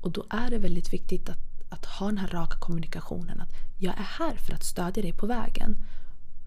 [0.00, 3.40] Och då är det väldigt viktigt att, att ha den här raka kommunikationen.
[3.40, 5.76] Att jag är här för att stödja dig på vägen.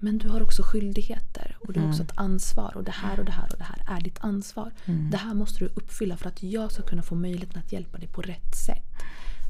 [0.04, 2.72] Men du har också skyldigheter och du har också ett ansvar.
[2.76, 4.72] Och det här och det här och det här är ditt ansvar.
[5.12, 8.08] Det här måste du uppfylla för att jag ska kunna få möjligheten att hjälpa dig
[8.08, 8.94] på rätt sätt.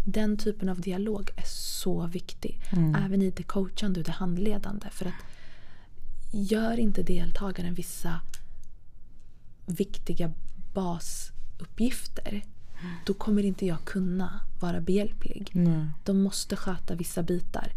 [0.06, 2.62] Den typen av dialog är så viktig.
[3.06, 4.90] Även i det coachande och det handledande.
[4.92, 5.14] För att
[6.32, 8.20] gör inte deltagaren vissa
[9.66, 10.32] viktiga
[10.74, 12.44] basuppgifter
[13.06, 15.50] då kommer inte jag kunna vara behjälplig.
[15.54, 15.88] Nej.
[16.04, 17.72] De måste sköta vissa bitar.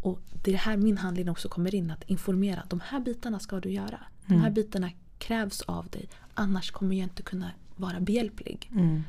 [0.00, 1.90] Och Det är här min handling också kommer in.
[1.90, 2.62] Att informera.
[2.68, 4.00] De här bitarna ska du göra.
[4.26, 6.08] De här bitarna krävs av dig.
[6.34, 8.70] Annars kommer jag inte kunna vara behjälplig.
[8.72, 9.02] Mm.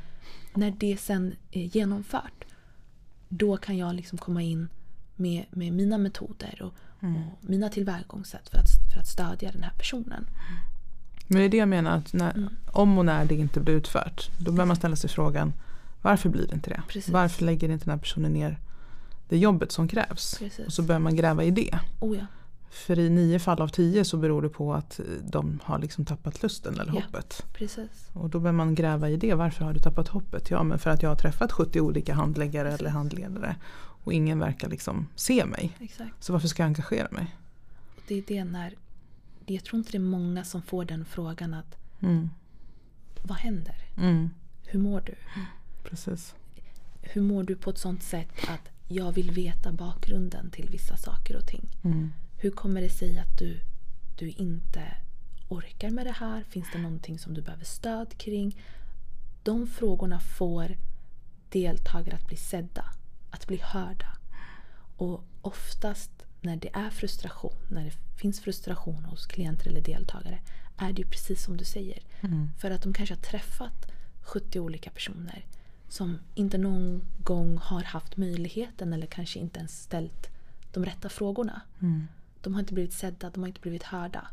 [0.54, 2.44] När det sen är genomfört
[3.28, 4.68] då kan jag liksom komma in
[5.16, 9.72] med, med mina metoder och, och mina tillvägagångssätt för att, för att stödja den här
[9.78, 10.26] personen.
[11.26, 12.48] Men det är det jag menar, att när, Mm.
[12.72, 14.30] om och när det inte blir utfört.
[14.38, 15.52] Då bör man ställa sig frågan
[16.02, 16.82] varför blir det inte det?
[16.88, 17.12] Precis.
[17.12, 18.58] Varför lägger inte den här personen ner
[19.30, 20.34] det jobbet som krävs?
[20.38, 20.66] Precis.
[20.66, 21.78] Och så bör man gräva i det.
[22.00, 22.26] Oh ja,
[22.70, 26.42] För i nio fall av tio så beror det på att de har liksom tappat
[26.42, 27.00] lusten eller Ja.
[27.00, 27.46] hoppet.
[27.52, 28.08] precis.
[28.12, 29.34] Och då bör man gräva i det.
[29.34, 30.50] Varför har du tappat hoppet?
[30.50, 33.56] Ja men för att jag har träffat 70 olika handläggare eller handledare.
[34.04, 35.76] Och ingen verkar liksom se mig.
[35.80, 36.24] Exakt.
[36.24, 37.36] Så varför ska jag engagera mig?
[37.96, 38.74] Och det är det när...
[39.46, 42.30] Jag tror inte det är många som får den frågan att Mm.
[43.22, 43.74] vad händer?
[43.96, 44.30] Mm.
[44.66, 45.14] Hur mår du?
[45.84, 46.34] Precis.
[47.02, 51.36] Hur mår du på ett sånt sätt att jag vill veta bakgrunden till vissa saker
[51.36, 51.68] och ting?
[51.84, 52.12] Mm.
[52.36, 53.60] Hur kommer det sig att du,
[54.18, 54.96] du inte
[55.48, 56.44] orkar med det här?
[56.48, 58.62] Finns det någonting som du behöver stöd kring?
[59.42, 60.76] De frågorna får
[61.48, 62.84] deltagare att bli sedda,
[63.30, 64.16] att bli hörda.
[64.96, 70.38] Och oftast när det är frustration, när det finns frustration hos klienter eller deltagare
[70.76, 72.02] är det ju precis som du säger.
[72.20, 72.50] Mm.
[72.58, 73.90] För att de kanske har träffat
[74.22, 75.46] 70 olika personer
[75.90, 80.28] som inte någon gång har haft möjligheten eller kanske inte ens ställt
[80.72, 81.60] de rätta frågorna.
[81.80, 82.06] Mm.
[82.40, 84.28] De har inte blivit sedda, de har inte blivit hörda.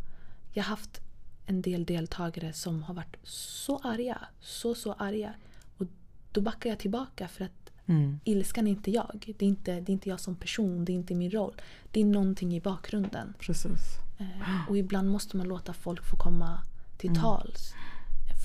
[0.53, 1.01] Jag har haft
[1.45, 5.33] en del deltagare som har varit så arga, så så arga.
[5.77, 5.85] Och
[6.31, 7.51] då backar jag tillbaka för att
[7.89, 8.19] Mm.
[8.23, 9.33] ilskan är inte jag.
[9.37, 11.53] Det är inte, det är inte jag som person, det är inte min roll.
[11.91, 13.33] Det är någonting i bakgrunden.
[13.39, 13.81] Precis.
[14.17, 16.61] Eh, och ibland måste man låta folk få komma
[16.97, 17.73] till tals.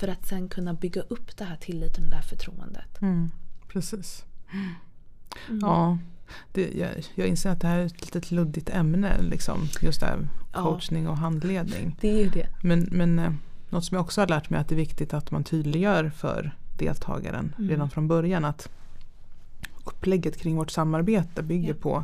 [0.03, 3.01] För att sen kunna bygga upp det här tilliten och det här förtroendet.
[3.01, 3.31] Mm.
[3.67, 4.25] Precis.
[5.61, 5.97] Ja,
[6.51, 9.21] det, jag, jag inser att det här är ett litet luddigt ämne.
[9.21, 10.63] Liksom, just det här Ja.
[10.63, 11.97] coachning och handledning.
[12.01, 12.47] Det är ju det.
[12.63, 13.33] Men, men eh,
[13.69, 16.09] något som jag också har lärt mig är att det är viktigt att man tydliggör
[16.09, 18.69] för deltagaren redan från början att
[19.83, 21.79] upplägget kring vårt samarbete bygger Ja.
[21.81, 22.03] på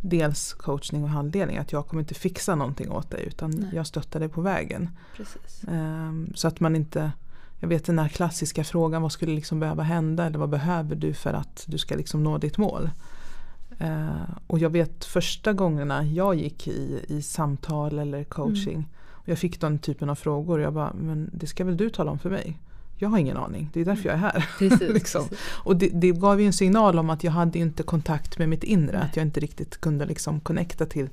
[0.00, 1.56] dels coachning och handledning.
[1.56, 3.70] Att jag kommer inte fixa någonting åt dig utan Nej.
[3.74, 4.90] jag stöttar dig på vägen.
[5.16, 5.64] Precis.
[5.68, 7.12] Ehm, så att man inte
[7.64, 11.14] jag vet den här klassiska frågan vad skulle liksom behöva hända eller vad behöver du
[11.14, 12.90] för att du ska liksom nå ditt mål.
[13.78, 19.38] Eh, och jag vet första gångerna jag gick i, i samtal eller coaching och jag
[19.38, 22.18] fick den typen av frågor och jag bara, men det ska väl du tala om
[22.18, 22.58] för mig?
[22.96, 24.48] Jag har ingen aning, det är därför jag är här.
[24.58, 25.24] Precis, liksom.
[25.50, 28.64] Och det, det gav ju en signal om att jag hade inte kontakt med mitt
[28.64, 29.08] inre, Nej.
[29.08, 31.08] att jag inte riktigt kunde liksom connecta till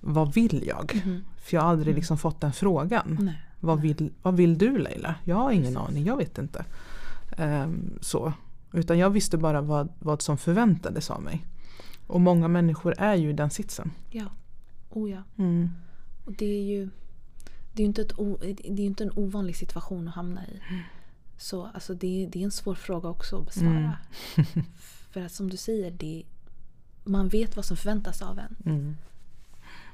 [0.00, 1.02] vad vill jag?
[1.04, 1.24] Mhm.
[1.36, 3.18] För jag har aldrig liksom fått den frågan.
[3.20, 3.45] Nej.
[3.60, 5.14] Vad vill, vad vill du Leila?
[5.24, 5.88] Jag har ingen Precis.
[5.88, 6.64] aning, jag vet inte.
[7.36, 8.32] Ehm, så.
[8.72, 11.46] Utan jag visste bara vad, vad som förväntades av mig.
[12.06, 13.90] Och många människor är ju i den sitsen.
[14.10, 14.26] Ja.
[14.90, 15.22] Oh ja.
[15.36, 15.70] Mm.
[16.24, 16.90] Och det är ju
[17.72, 20.60] det är ju inte, ett o, det är inte en ovanlig situation att hamna i.
[21.36, 23.98] Så alltså, det, är, det är en svår fråga också att besvara.
[25.10, 26.22] För att som du säger, det,
[27.04, 28.56] man vet vad som förväntas av en.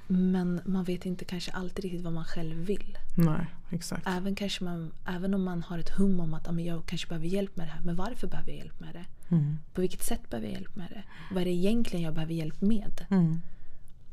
[0.09, 0.31] Mm.
[0.33, 2.99] Men man vet inte kanske alltid riktigt vad man själv vill.
[3.17, 4.03] Nej, exakt.
[4.07, 7.09] Även, kanske man, även om man har ett hum om att "Ja, men jag kanske
[7.09, 7.81] behöver hjälp med det här.
[7.81, 9.35] Men varför behöver jag hjälp med det?
[9.35, 9.59] Mm.
[9.75, 11.03] På vilket sätt behöver jag hjälp med det?
[11.35, 13.07] Vad är det egentligen jag behöver hjälp med?
[13.11, 13.41] Mm.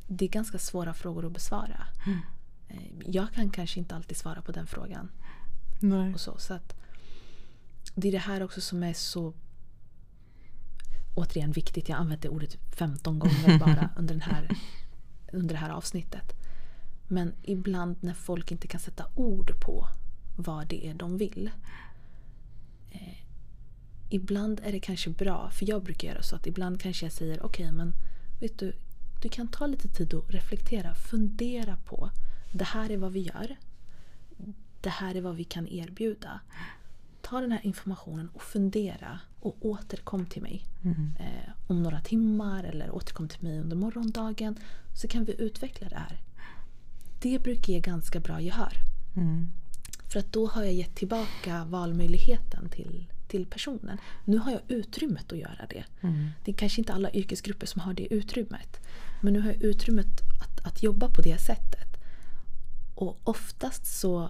[0.08, 1.88] Det är ganska svåra frågor att besvara.
[2.68, 5.10] Eh, Jag kan kanske inte alltid svara på den frågan.
[5.82, 6.14] Nej.
[6.14, 6.38] och så.
[6.38, 6.76] så att
[7.96, 9.34] det är det här också som är så
[11.16, 11.90] återigen viktigt.
[11.90, 14.50] Jag använde ordet 15 gånger bara under, den här,
[15.34, 16.34] under det här avsnittet.
[17.08, 19.88] Men ibland när folk inte kan sätta ord på
[20.38, 21.52] vad det är de vill.
[22.92, 23.18] eh,
[24.10, 27.46] ibland är det kanske bra, för jag brukar göra så att ibland kanske jag säger
[27.46, 27.94] okej men
[28.40, 28.74] vet du,
[29.22, 32.10] du kan ta lite tid och reflektera, fundera på
[32.52, 33.56] det här är vad vi gör.
[34.82, 36.40] Det här är vad vi kan erbjuda.
[37.22, 40.66] Ta den här informationen och fundera och återkom till mig
[41.20, 44.60] eh, om några timmar eller återkom till mig under morgondagen
[44.94, 46.22] så kan vi utveckla det här.
[47.22, 48.74] Det brukar ge ganska bra gehör.
[49.16, 49.50] Mm.
[50.10, 53.98] För att då har jag gett tillbaka valmöjligheten till, till personen.
[54.26, 55.84] Nu har jag utrymmet att göra det.
[56.02, 56.30] Mm.
[56.46, 58.80] Det är kanske inte alla yrkesgrupper som har det utrymmet.
[59.22, 61.98] Men nu har jag utrymmet att, att jobba på det sättet.
[62.96, 64.30] Och oftast så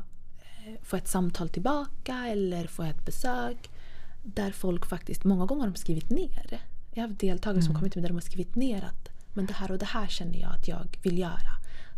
[0.83, 3.69] får jag ett samtal tillbaka eller får jag ett besök
[4.23, 6.61] där folk faktiskt, många gånger har de skrivit ner.
[6.93, 9.53] Jag har haft deltagare som kommit mig där de har skrivit ner att men det
[9.53, 11.51] här och det här känner jag att jag vill göra.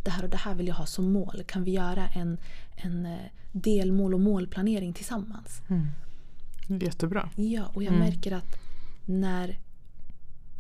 [0.03, 1.43] Det här och det här vill jag ha som mål.
[1.47, 2.37] Kan vi göra en,
[2.75, 3.17] en eh,
[3.51, 5.61] delmål och målplanering tillsammans?
[5.69, 5.87] Mm.
[6.81, 7.29] Jättebra.
[7.35, 8.07] Ja, och jag Mm.
[8.09, 8.59] märker att
[9.05, 9.59] när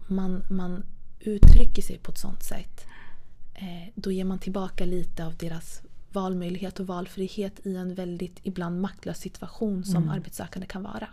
[0.07, 0.83] man, man
[1.19, 2.85] uttrycker sig på ett sånt sätt
[3.53, 5.81] eh, då ger man tillbaka lite av deras
[6.13, 10.09] valmöjlighet och valfrihet i en väldigt ibland maktlös situation som Mm.
[10.15, 11.07] arbetssökande kan vara.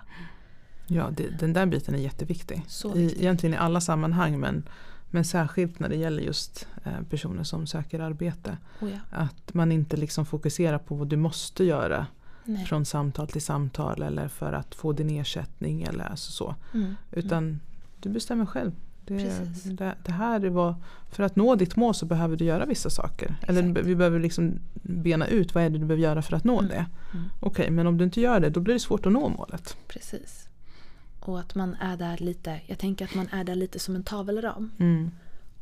[0.86, 2.62] Ja, det, den där biten är jätteviktig.
[2.68, 4.62] Så I, egentligen i alla sammanhang men,
[5.10, 8.56] men särskilt när det gäller just eh, personer som söker arbete.
[8.80, 12.06] Och ja, Att man inte liksom fokuserar på vad du måste göra
[12.44, 12.64] nej.
[12.66, 16.54] från samtal till samtal eller för att få din ersättning eller alltså så.
[16.74, 16.94] Mm.
[17.12, 17.60] Utan
[18.00, 18.72] du bestämmer själv.
[19.08, 20.74] Det, det, det här är vad,
[21.10, 23.36] för att nå ditt mål så behöver du göra vissa saker.
[23.42, 23.86] Eller Exakt.
[23.86, 26.68] vi behöver liksom bena ut vad är det du behöver göra för att nå Mm.
[26.70, 26.86] det.
[27.14, 27.24] Mm.
[27.40, 29.76] Okej, men om du inte gör det då blir det svårt att nå målet.
[29.88, 30.48] Precis.
[31.20, 34.02] Och att man är där lite, jag tänker att man är där lite som en
[34.02, 34.70] tavelram.
[34.78, 35.10] Mm.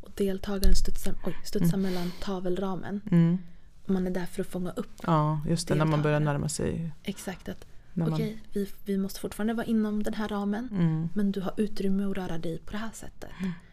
[0.00, 3.00] Och deltagaren studsar, oj, studsar mellan tavelramen.
[3.10, 3.38] Mm.
[3.86, 5.74] Man är där för att fånga upp Ja, just det.
[5.74, 6.90] När man börjar närma sig.
[7.02, 10.68] exakt att man, okej, vi, vi måste fortfarande vara inom den här ramen.
[10.72, 13.30] mm, Men du har utrymme att röra dig på det här sättet.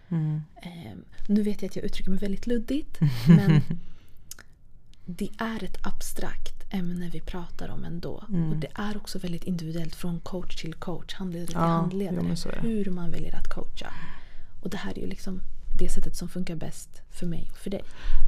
[0.09, 2.99] mm, Ehm, nu vet jag att jag uttrycker mig väldigt luddigt.
[3.27, 3.61] Men
[5.05, 8.23] det är ett abstrakt ämne vi pratar om ändå.
[8.29, 8.49] Mm.
[8.51, 12.35] Och det är också väldigt individuellt från coach till coach, handledare till Ja, handledare.
[12.63, 13.93] jo, hur man väljer att coacha.
[14.63, 15.41] Och det här är ju liksom
[15.79, 17.81] det sättet som funkar bäst för mig och för dig.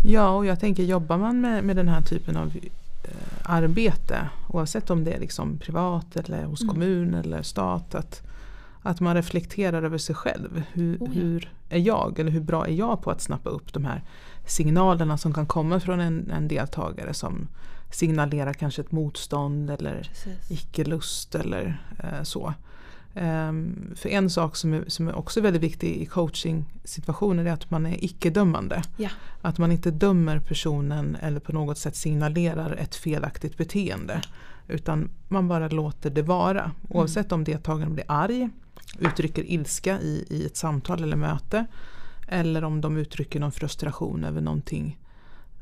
[0.06, 2.62] Ja, och jag tänker jobbar man med, med den här typen av eh,
[3.44, 6.74] arbete oavsett om det är liksom privat eller hos Mm.
[6.74, 8.22] kommun eller stat att,
[8.82, 10.64] att man reflekterar över sig själv.
[10.74, 11.22] Hur, Oh ja.
[11.22, 14.02] hur är jag eller hur bra är jag på att snappa upp de här
[14.46, 17.48] signalerna som kan komma från en, en deltagare som
[17.92, 20.10] signalerar kanske ett motstånd eller
[20.50, 22.54] icke-lust eller eh, så.
[23.16, 27.72] Ehm, för en sak som är, som är också väldigt viktig i coaching-situationer är att
[27.72, 28.82] man är icke-dömande.
[28.98, 29.10] Ja,
[29.42, 34.22] Att man inte dömer personen eller på något sätt signalerar ett felaktigt beteende.
[34.68, 36.72] Utan man bara låter det vara.
[36.90, 38.50] Oavsett om deltagaren blir arg,
[39.00, 41.66] uttrycker ilska i, i ett samtal eller möte.
[42.28, 44.98] Eller om de uttrycker någon frustration över någonting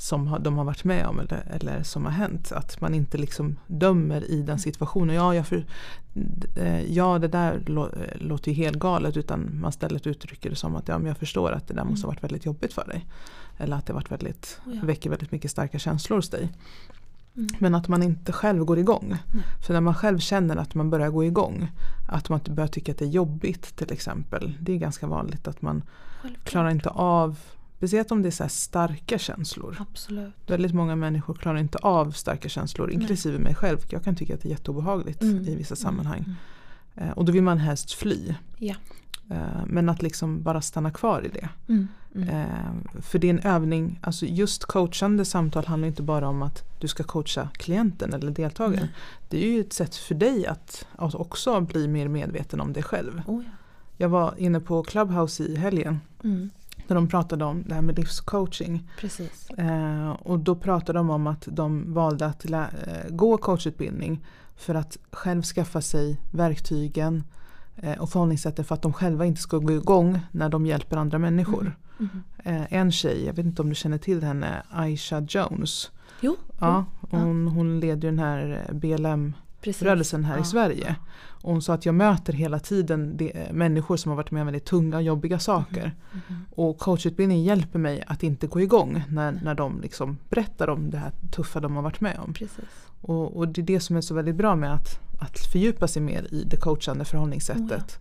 [0.04, 2.52] som de har varit med om eller, eller som har hänt.
[2.52, 5.16] Att man inte liksom dömer i den situationen.
[5.16, 5.66] Ja, jag för,
[6.56, 10.76] eh, ja det där eh, låter ju helt galet utan man istället uttrycker det som
[10.76, 13.06] att ja, men jag förstår att det där måste ha varit väldigt jobbigt för dig.
[13.58, 14.80] Eller att det varit väldigt, ja.
[14.84, 16.50] väcker väldigt mycket starka känslor hos dig.
[17.36, 17.48] Mm.
[17.60, 19.10] Men att man inte själv går igång.
[19.34, 19.44] Nej.
[19.68, 21.72] För när man själv känner att man börjar gå igång.
[22.08, 24.58] Att man börjar tycka att det är jobbigt till exempel.
[24.60, 25.84] Det är ganska vanligt att man
[26.22, 26.46] självklart.
[26.46, 27.38] klarar inte av
[27.84, 29.78] Speciellt om det är så starka känslor.
[29.80, 30.34] Absolut.
[30.48, 32.96] Väldigt många människor klarar inte av starka känslor, Nej.
[32.96, 33.78] inklusive mig själv.
[33.90, 35.48] Jag kan tycka att det är jätteobehagligt Mm.
[35.48, 36.26] i vissa sammanhang.
[36.96, 37.10] Mm.
[37.10, 38.34] Eh, och då vill man helst fly.
[38.58, 38.76] Ja.
[39.30, 41.50] Eh, men att liksom bara stanna kvar i det.
[41.68, 41.88] Mm.
[42.16, 42.30] Mm.
[42.30, 46.64] Eh, för det är en övning, alltså just coachande samtal handlar inte bara om att
[46.80, 48.80] du ska coacha klienten eller deltagaren.
[48.86, 48.94] Nej.
[49.30, 52.84] Det är ju ett sätt för dig att, att också bli mer medveten om dig
[52.84, 53.22] själv.
[53.28, 53.50] Oh, ja.
[53.98, 56.50] Jag var inne på Clubhouse i helgen mm.
[56.88, 58.90] Där de pratade om det här med livscoaching.
[59.00, 59.50] Precis.
[59.50, 64.76] Eh, och då pratade de om att de valde att lä- eh, gå coachutbildning för
[64.76, 67.24] att själv skaffa sig verktygen
[67.76, 71.18] eh, och förhållningssättet för att de själva inte ska gå igång när de hjälper andra
[71.20, 71.76] människor.
[72.00, 72.10] Mm.
[72.44, 75.92] Eh, en tjej, jag vet inte om du känner till henne, Aisha Jones.
[76.22, 77.18] Jo, Ja, Ja.
[77.18, 80.14] hon, hon leder ju den här BLM-rörelsen precis.
[80.14, 80.42] här Ja.
[80.42, 80.96] i Sverige.
[81.44, 84.48] Och hon sa att jag möter hela tiden de, människor som har varit med om
[84.48, 85.96] väldigt tunga och jobbiga saker.
[86.12, 86.46] Mhm.
[86.52, 90.98] Och coachutbildningen hjälper mig att inte gå igång när, när de liksom berättar om det
[90.98, 92.34] här tuffa de har varit med om.
[92.34, 92.66] Precis.
[93.02, 96.02] Och, och det är det som är så väldigt bra med att, att fördjupa sig
[96.02, 98.00] mer i det coachande förhållningssättet.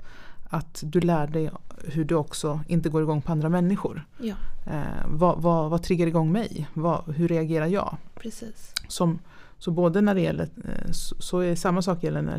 [0.48, 1.51] Att du lär dig
[1.85, 4.07] hur du också inte går igång på andra människor.
[4.18, 4.35] Ja,
[4.66, 6.68] Eh, vad, vad, vad triggar igång mig?
[6.75, 7.96] Vad, hur reagerar jag?
[8.14, 8.72] precis.
[8.88, 9.18] Som,
[9.62, 12.38] så både när det gäller, eh, så, är samma sak gäller när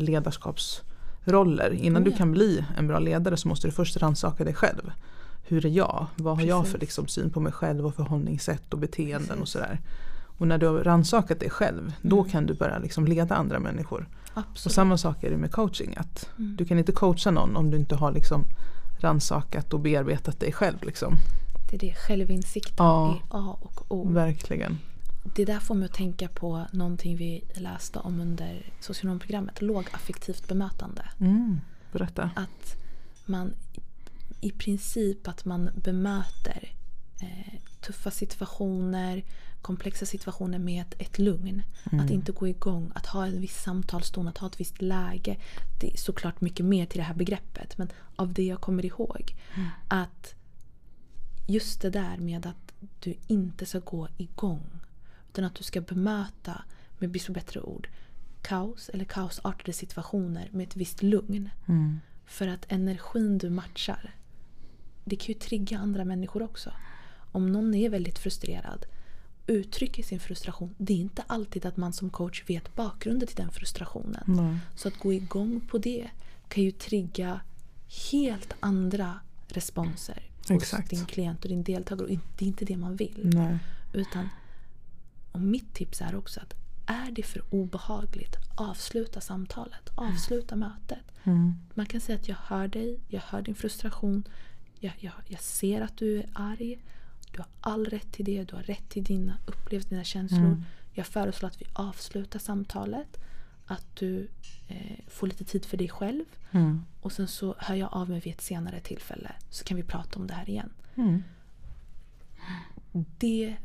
[1.24, 1.70] roller.
[1.70, 4.90] Innan Oh du kan bli en bra ledare så måste du först rannsaka dig själv.
[5.46, 6.06] Hur är jag?
[6.16, 6.80] Vad har jag för Precis.
[6.80, 9.52] liksom, syn på mig själv och förhållningssätt och beteenden och Precis.
[9.52, 9.80] sådär.
[10.38, 12.30] Och när du har rannsakat dig själv, då Mm.
[12.30, 14.08] kan du börja liksom leda andra människor.
[14.32, 14.74] Och Absolut.
[14.74, 15.94] samma sak är det med coaching.
[15.96, 16.56] Att Mm.
[16.56, 18.44] Du kan inte coacha någon om du inte har liksom
[19.00, 20.76] rannsakat och bearbetat dig själv.
[20.82, 21.14] Liksom.
[21.70, 23.10] Det är det, självinsikten Ja.
[23.14, 24.08] är A och O.
[24.12, 24.78] Verkligen.
[25.34, 31.08] Det där får mig att tänka på någonting vi läste om under socionomprogrammet, lågaffektivt bemötande.
[31.20, 31.60] Mm.
[31.92, 32.30] Berätta.
[32.36, 32.76] Att
[33.26, 33.54] man
[34.40, 36.72] i princip att man bemöter
[37.20, 39.24] eh, tuffa situationer,
[39.62, 41.62] komplexa situationer med ett, ett lugn.
[41.84, 45.36] Att inte gå igång, att ha en viss samtalston, att ha ett visst läge.
[45.80, 49.36] Det är såklart mycket mer till det här begreppet men av det jag kommer ihåg.
[49.88, 50.34] Att
[51.46, 54.80] just det där med att du inte ska gå igång.
[55.34, 56.62] Utan att du ska bemöta,
[56.98, 57.88] med på bättre ord,
[58.42, 61.50] kaos eller kaosartade situationer med ett visst lugn.
[61.66, 62.00] Mm.
[62.26, 64.14] För att energin du matchar,
[65.04, 66.72] det kan ju trigga andra människor också.
[67.32, 68.86] Om någon är väldigt frustrerad,
[69.46, 70.74] uttrycker sin frustration.
[70.78, 74.24] Det är inte alltid att man som coach vet bakgrunden till den frustrationen.
[74.26, 74.58] Nej.
[74.76, 76.08] Så att gå igång på det
[76.48, 77.40] kan ju trigga
[78.12, 80.90] helt andra responser hos Exakt.
[80.90, 82.04] din klient och din deltagare.
[82.04, 83.20] Och det är inte det man vill.
[83.34, 83.58] Nej.
[83.92, 84.28] Utan,
[85.34, 86.54] och mitt tips är också att
[86.86, 91.12] är det för obehagligt, avsluta samtalet, avsluta mötet.
[91.24, 91.54] Mm.
[91.74, 94.24] Man kan säga att jag hör dig, jag hör din frustration,
[94.80, 96.78] jag, jag, jag ser att du är arg.
[97.32, 100.40] Du har all rätt till det, du har rätt till dina upplevt dina känslor.
[100.40, 100.64] Mm.
[100.92, 103.20] Jag föreslår att vi avslutar samtalet.
[103.66, 104.28] Att du
[104.68, 106.24] eh, får lite tid för dig själv.
[106.50, 106.84] Mm.
[107.00, 109.32] Och sen så hör jag av mig vid ett senare tillfälle.
[109.50, 110.70] Så kan vi prata om det här igen.
[110.94, 111.22] Mm.
[113.18, 113.56] Det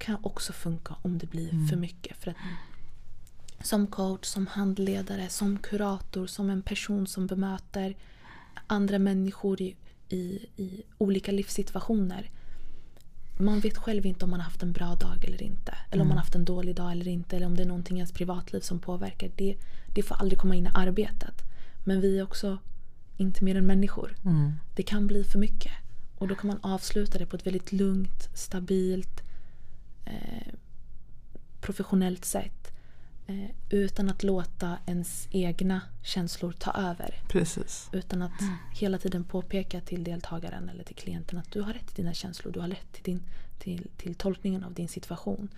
[0.00, 2.16] kan också funka om det blir för mycket.
[2.16, 2.36] För att
[3.62, 7.96] som coach, som handledare, som kurator, som en person som bemöter
[8.66, 9.76] andra människor i,
[10.08, 12.30] i, i olika livssituationer.
[13.38, 15.74] Man vet själv inte om man har haft en bra dag eller inte.
[15.90, 17.36] Eller om man har haft en dålig dag eller inte.
[17.36, 19.30] Eller om det är någonting i ens privatliv som påverkar.
[19.36, 19.56] Det,
[19.94, 21.34] det får aldrig komma in i arbetet.
[21.84, 22.58] Men vi är också
[23.16, 24.16] inte mer än människor.
[24.24, 24.52] Mm.
[24.74, 25.72] Det kan bli för mycket.
[26.18, 29.22] Och då kan man avsluta det på ett väldigt lugnt, stabilt,
[30.10, 30.52] eh,
[31.60, 32.72] professionellt sätt.
[33.26, 37.22] Eh, utan att låta ens egna känslor ta över.
[37.28, 37.88] Precis.
[37.92, 38.32] Utan att
[38.74, 42.52] hela tiden påpeka till deltagaren eller till klienten att du har rätt till dina känslor.
[42.52, 43.22] Du har rätt till, din,
[43.58, 45.48] till, till tolkningen av din situation.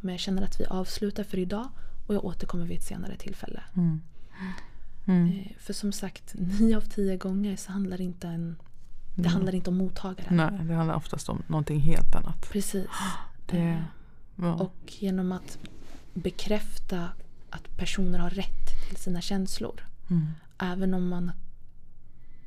[0.00, 1.68] Men jag känner att vi avslutar för idag
[2.06, 3.62] och jag återkommer vid ett senare tillfälle.
[3.76, 4.00] Mm.
[5.06, 5.28] Mm.
[5.28, 8.56] Eh, För som sagt, nio av tio gånger så handlar det inte, en,
[9.14, 9.32] det Mm.
[9.32, 10.36] handlar inte om mottagaren.
[10.36, 12.50] Nej, det handlar oftast om någonting helt annat.
[12.52, 12.86] Precis.
[13.46, 13.84] Det,
[14.38, 14.54] ja.
[14.54, 15.58] Och genom att
[16.14, 17.08] bekräfta
[17.50, 19.86] att personer har rätt till sina känslor.
[20.10, 20.26] Mm.
[20.58, 21.32] Även om man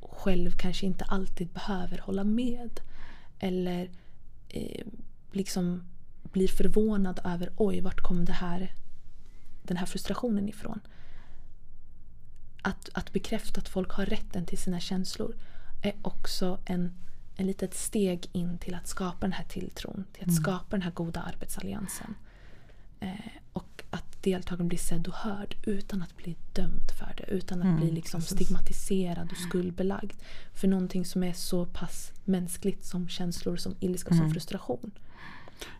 [0.02, 2.80] själv kanske inte alltid behöver hålla med.
[3.40, 3.90] Eller
[4.50, 4.86] eh,
[5.32, 5.84] liksom
[6.24, 8.74] blir förvånad över oj, vart kom det här,
[9.64, 10.80] den här frustrationen ifrån?
[12.62, 15.36] Att, att bekräfta att folk har rätten till sina känslor
[15.82, 16.94] är också en,
[17.42, 20.06] en litet steg in till att skapa den här tilltron.
[20.14, 22.16] Till att skapa den här goda arbetsalliansen.
[23.00, 23.10] Eh,
[23.54, 27.24] och att deltagaren blir sedd och hörd utan att bli dömd för det.
[27.34, 28.36] Utan att Mm, bli liksom precis.
[28.38, 30.12] stigmatiserad och skuldbelagd.
[30.54, 34.34] För någonting som är så pass mänskligt som känslor som ilska och som Mm.
[34.34, 34.92] frustration.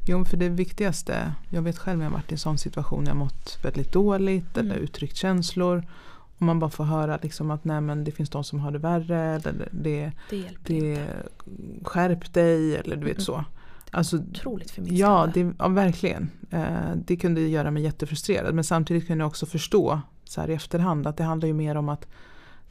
[0.08, 3.16] Jo, för det viktigaste, jag vet själv när jag varit i en sån situation, jag
[3.18, 4.84] mått väldigt dåligt eller Mm.
[4.84, 5.86] uttryckt känslor.
[6.42, 8.80] Och man bara får höra liksom att nej, men det finns de som har det
[8.80, 9.20] värre.
[9.36, 11.08] Eller det, Det det
[11.84, 13.22] skärp dig eller du vet Mm.
[13.26, 13.46] så.
[13.92, 15.02] Alltså, Otroligt förminskande.
[15.02, 16.30] ja, det, ja, verkligen.
[16.52, 18.54] Eh, det kunde göra mig jättefrustrerad.
[18.56, 21.76] Men samtidigt kunde jag också förstå så här i efterhand att det handlar ju mer
[21.78, 22.08] om att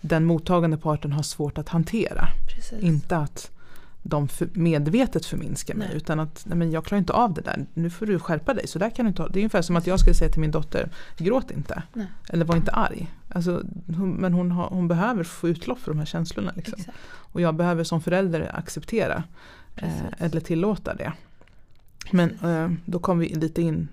[0.01, 2.29] den mottagande parten har svårt att hantera.
[2.57, 2.83] Precis.
[2.83, 3.51] Inte att
[4.03, 5.97] de för, medvetet förminskar mig Nej.
[5.97, 7.67] utan att nej men jag klarar inte av det där.
[7.75, 8.67] Nu får du skärpa dig.
[8.69, 9.23] Så där kan du inte.
[9.23, 11.83] Det är ungefär som att jag skulle säga till min dotter, gråt inte.
[11.93, 12.07] Nej.
[12.29, 13.11] Eller var inte arg.
[13.35, 13.63] Alltså,
[13.97, 16.53] hon, men hon, har, hon behöver få utlopp för de här känslorna.
[16.57, 16.79] Liksom.
[17.33, 19.23] Och jag behöver som förälder acceptera
[19.77, 21.13] eh, eller tillåta det.
[22.11, 23.89] Men eh, då kom vi lite in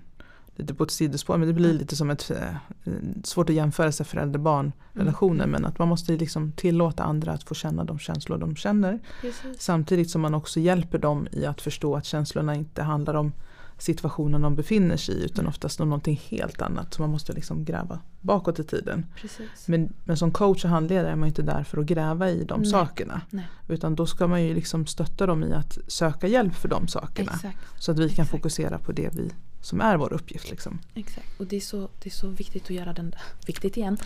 [0.58, 1.36] lite på ett sidospår.
[1.36, 2.92] Men det blir lite som ett eh,
[3.24, 5.44] svårt att jämföra sig förälder-barn relationer.
[5.44, 5.50] Mm.
[5.50, 8.98] Men att man måste liksom tillåta andra att få känna de känslor de känner.
[9.20, 9.60] Precis.
[9.60, 13.32] Samtidigt som man också hjälper dem i att förstå att känslorna inte handlar om
[13.78, 15.48] situationen de befinner sig i utan Mm.
[15.48, 16.94] oftast någonting helt annat.
[16.94, 19.06] Så man måste liksom gräva bakåt i tiden.
[19.20, 19.68] Precis.
[19.68, 22.60] Men, men som coach och handledare är man inte där för att gräva i de
[22.60, 22.70] Nej.
[22.70, 23.20] sakerna.
[23.30, 23.46] Nej.
[23.68, 27.32] Utan då ska man ju liksom stötta dem i att söka hjälp för de sakerna.
[27.32, 27.58] Exakt.
[27.78, 28.30] Så att vi kan Exakt.
[28.30, 30.50] fokusera på det vi som är vår uppgift.
[30.50, 30.78] Liksom.
[30.94, 31.40] Exakt.
[31.40, 33.96] Och det är, så, det är så viktigt att göra den där, viktigt igen.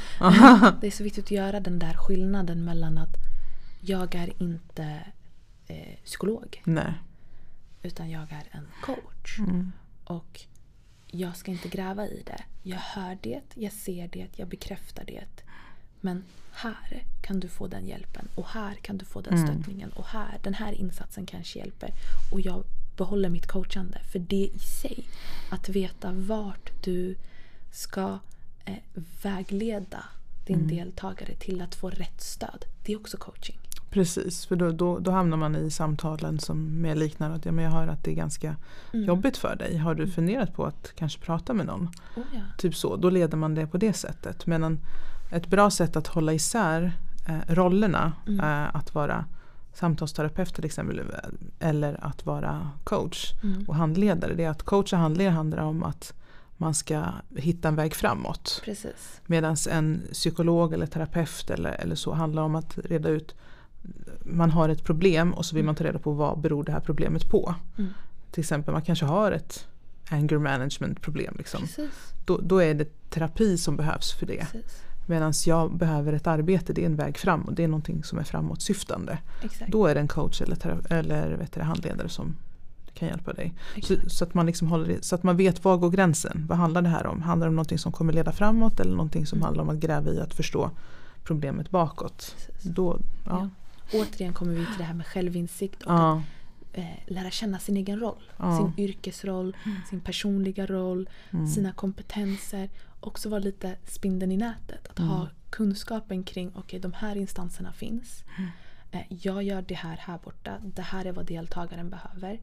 [0.81, 3.17] det är så viktigt att göra den där skillnaden mellan att
[3.81, 4.99] jag är inte
[5.67, 6.63] eh, psykolog.
[6.65, 6.95] Nej.
[7.83, 9.39] Utan jag är en coach.
[9.39, 9.73] Mm.
[10.05, 10.41] Och
[11.07, 12.43] jag ska inte gräva i det.
[12.63, 15.25] Jag hör det, jag ser det, jag bekräftar det.
[16.01, 19.47] Men här kan du få den hjälpen och här kan du få den Mm.
[19.47, 21.91] stöttningen och här, den här insatsen kanske hjälper.
[22.33, 22.65] Och jag
[22.97, 23.99] behåller mitt coachande.
[24.13, 25.05] För det i sig,
[25.51, 27.17] att veta vart du
[27.73, 28.19] ska
[28.65, 28.77] eh,
[29.23, 30.05] vägleda
[30.47, 30.69] din Mm.
[30.77, 32.65] deltagare till att få rätt stöd.
[32.85, 33.59] Det är också coaching.
[33.93, 37.65] Precis, för då, då, då hamnar man i samtalen som mer liknar att ja, men
[37.65, 38.57] jag hör att det är ganska
[38.93, 39.07] Mm.
[39.07, 39.77] jobbigt för dig.
[39.77, 41.83] Har du funderat på att kanske prata med någon?
[42.17, 42.41] Oh, ja.
[42.59, 44.47] Typ så, då leder man det på det sättet.
[44.47, 44.79] Men en,
[45.33, 46.93] ett bra sätt att hålla isär
[47.29, 48.41] eh, rollerna, Mm.
[48.41, 49.25] eh, att vara
[49.75, 51.01] samtalsterapeut till exempel
[51.61, 53.65] eller att vara coach Mm.
[53.69, 54.35] och handledare.
[54.35, 56.13] Det är att coach och handledare handlar om att
[56.57, 57.05] man ska
[57.37, 58.63] hitta en väg framåt.
[59.27, 63.35] Medan en psykolog eller terapeut eller, eller så handlar om att reda ut
[64.25, 66.81] man har ett problem och så vill man ta reda på vad beror det här
[66.81, 67.55] problemet på.
[67.79, 67.91] Mm.
[68.31, 69.67] Till exempel man kanske har ett
[70.11, 71.35] anger management problem.
[71.39, 71.67] Liksom.
[72.25, 74.47] Då, då är det terapi som behövs för det.
[75.07, 78.19] Medan jag behöver ett arbete, det är en väg fram och det är någonting som
[78.19, 79.19] är framåtsyftande.
[79.43, 79.73] Exakt.
[79.73, 82.37] Då är det en coach eller, eller vet det, handledare som
[82.95, 83.55] kan hjälpa dig.
[83.83, 86.47] Så, så, att man liksom håller, så att man vet var går gränsen.
[86.49, 87.23] Vad handlar det här om?
[87.23, 89.47] Handlar det om någonting som kommer leda framåt eller någonting som Mm.
[89.47, 90.71] handlar om att gräva i att förstå
[91.25, 92.35] problemet bakåt?
[92.37, 92.71] Precis.
[92.75, 93.49] Då, ja.
[93.95, 96.13] Återigen kommer vi till det här med självinsikt och Ja.
[96.17, 98.31] att eh, lära känna sin egen roll.
[98.37, 98.57] Ja.
[98.59, 99.57] Sin yrkesroll,
[99.91, 101.47] sin personliga roll, Mm.
[101.47, 102.69] sina kompetenser.
[103.01, 104.89] Också vara lite spindeln i nätet.
[104.89, 108.25] Att ha kunskapen kring okej de här instanserna finns.
[108.91, 110.59] Eh, jag gör det här här borta.
[110.65, 112.41] Det här är vad deltagaren behöver.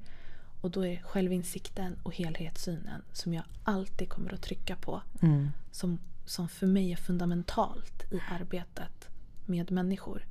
[0.61, 5.01] Och då är självinsikten och helhetssynen som jag alltid kommer att trycka på.
[5.21, 5.49] Mm.
[5.71, 9.07] Som, som för mig är fundamentalt i arbetet
[9.45, 10.25] med människor.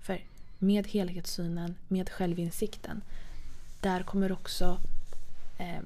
[0.00, 0.24] För
[0.58, 3.02] med helhetssynen, med självinsikten,
[3.80, 4.80] där kommer också...
[5.58, 5.82] Eh,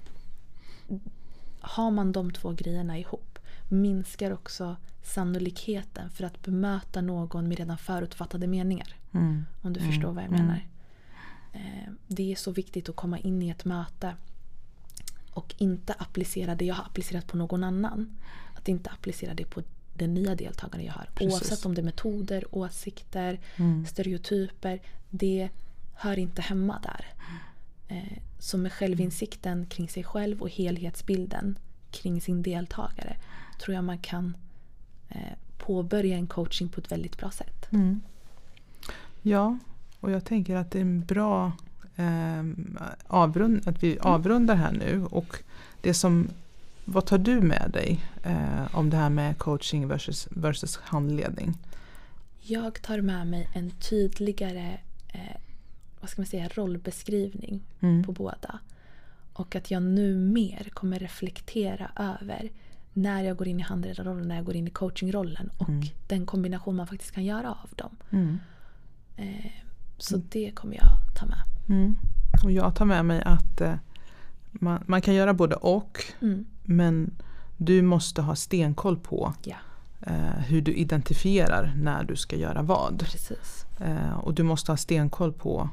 [1.60, 3.38] har man de två grejerna ihop
[3.68, 8.94] minskar också sannolikheten för att bemöta någon med redan förutfattade meningar.
[9.12, 9.44] Mm.
[9.62, 10.66] Om du förstår vad jag menar.
[11.52, 14.14] Eh, det är så viktigt att komma in i ett möte
[15.30, 18.18] och inte applicera det jag har applicerat på någon annan.
[18.54, 19.62] Att inte applicera det på
[19.98, 21.08] den nya deltagaren jag har.
[21.14, 21.32] Precis.
[21.32, 23.86] Oavsett om det är metoder, åsikter, Mm.
[23.86, 24.80] stereotyper.
[25.10, 25.48] Det
[25.94, 27.06] hör inte hemma där.
[27.88, 31.58] Eh, så med självinsikten kring sig själv och helhetsbilden
[31.90, 33.16] kring sin deltagare
[33.60, 34.36] tror jag man kan
[35.08, 35.20] eh,
[35.58, 37.72] påbörja en coaching på ett väldigt bra sätt.
[37.72, 38.00] Mm.
[39.22, 39.58] Ja,
[40.00, 41.52] och jag tänker att det är en bra
[41.96, 42.44] eh,
[43.06, 45.04] avrund, att vi avrundar här nu.
[45.04, 45.36] Och
[45.80, 46.28] det som,
[46.90, 51.54] vad tar du med dig eh, om det här med coaching versus, versus handledning?
[52.40, 54.78] Jag tar med mig en tydligare
[55.08, 55.36] eh,
[56.00, 58.04] vad ska man säga, rollbeskrivning Mm.
[58.04, 58.58] på båda.
[59.32, 62.50] Och att jag nu mer kommer reflektera över
[62.92, 65.82] när jag går in i handledarrollen och när jag går in i coachingrollen och Mm.
[66.06, 67.96] den kombination man faktiskt kan göra av dem.
[68.10, 68.38] Mm.
[69.16, 69.52] Eh,
[69.98, 71.42] så det kommer jag ta med.
[71.68, 71.96] Mm.
[72.44, 73.74] Och jag tar med mig att eh,
[74.58, 76.04] man, man kan göra både och.
[76.20, 76.44] Mm.
[76.62, 77.10] Men
[77.56, 79.56] du måste ha stenkoll på Ja,
[80.00, 80.14] eh,
[80.46, 83.06] hur du identifierar när du ska göra vad.
[83.80, 85.68] Eh, och du måste ha stenkoll på,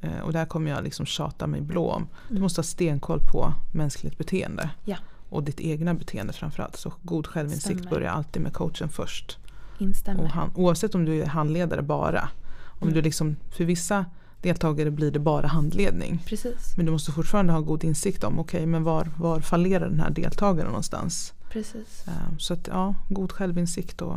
[0.00, 2.06] eh, och där kommer jag liksom tjata mig blå om.
[2.28, 4.70] Du måste ha stenkoll på mänskligt beteende.
[4.84, 4.96] Ja.
[5.30, 6.76] Och ditt egna beteende framförallt.
[6.76, 7.90] Så god självinsikt Stämmer.
[7.90, 9.38] börjar alltid med coachen först.
[9.78, 10.22] Instämmer.
[10.22, 12.28] Och han, oavsett om du är handledare bara.
[12.64, 12.94] Om Mm.
[12.94, 14.04] du liksom, för vissa
[14.42, 16.22] deltagare blir det bara handledning.
[16.26, 16.76] Precis.
[16.76, 20.10] Men du måste fortfarande ha god insikt om okej men var, var fallerar den här
[20.10, 21.32] deltagaren någonstans.
[21.50, 22.04] Precis.
[22.06, 24.16] Eh, så att ja, god självinsikt och,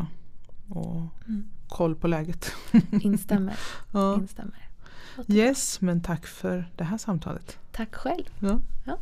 [0.70, 1.44] och Mm.
[1.68, 2.52] koll på läget.
[3.02, 3.56] Instämmer.
[3.92, 4.16] ja.
[4.16, 4.70] Instämmer.
[5.28, 7.58] Yes, men tack för det här samtalet.
[7.72, 8.24] Tack själv.
[8.40, 8.60] Ja.
[8.84, 8.98] Ja.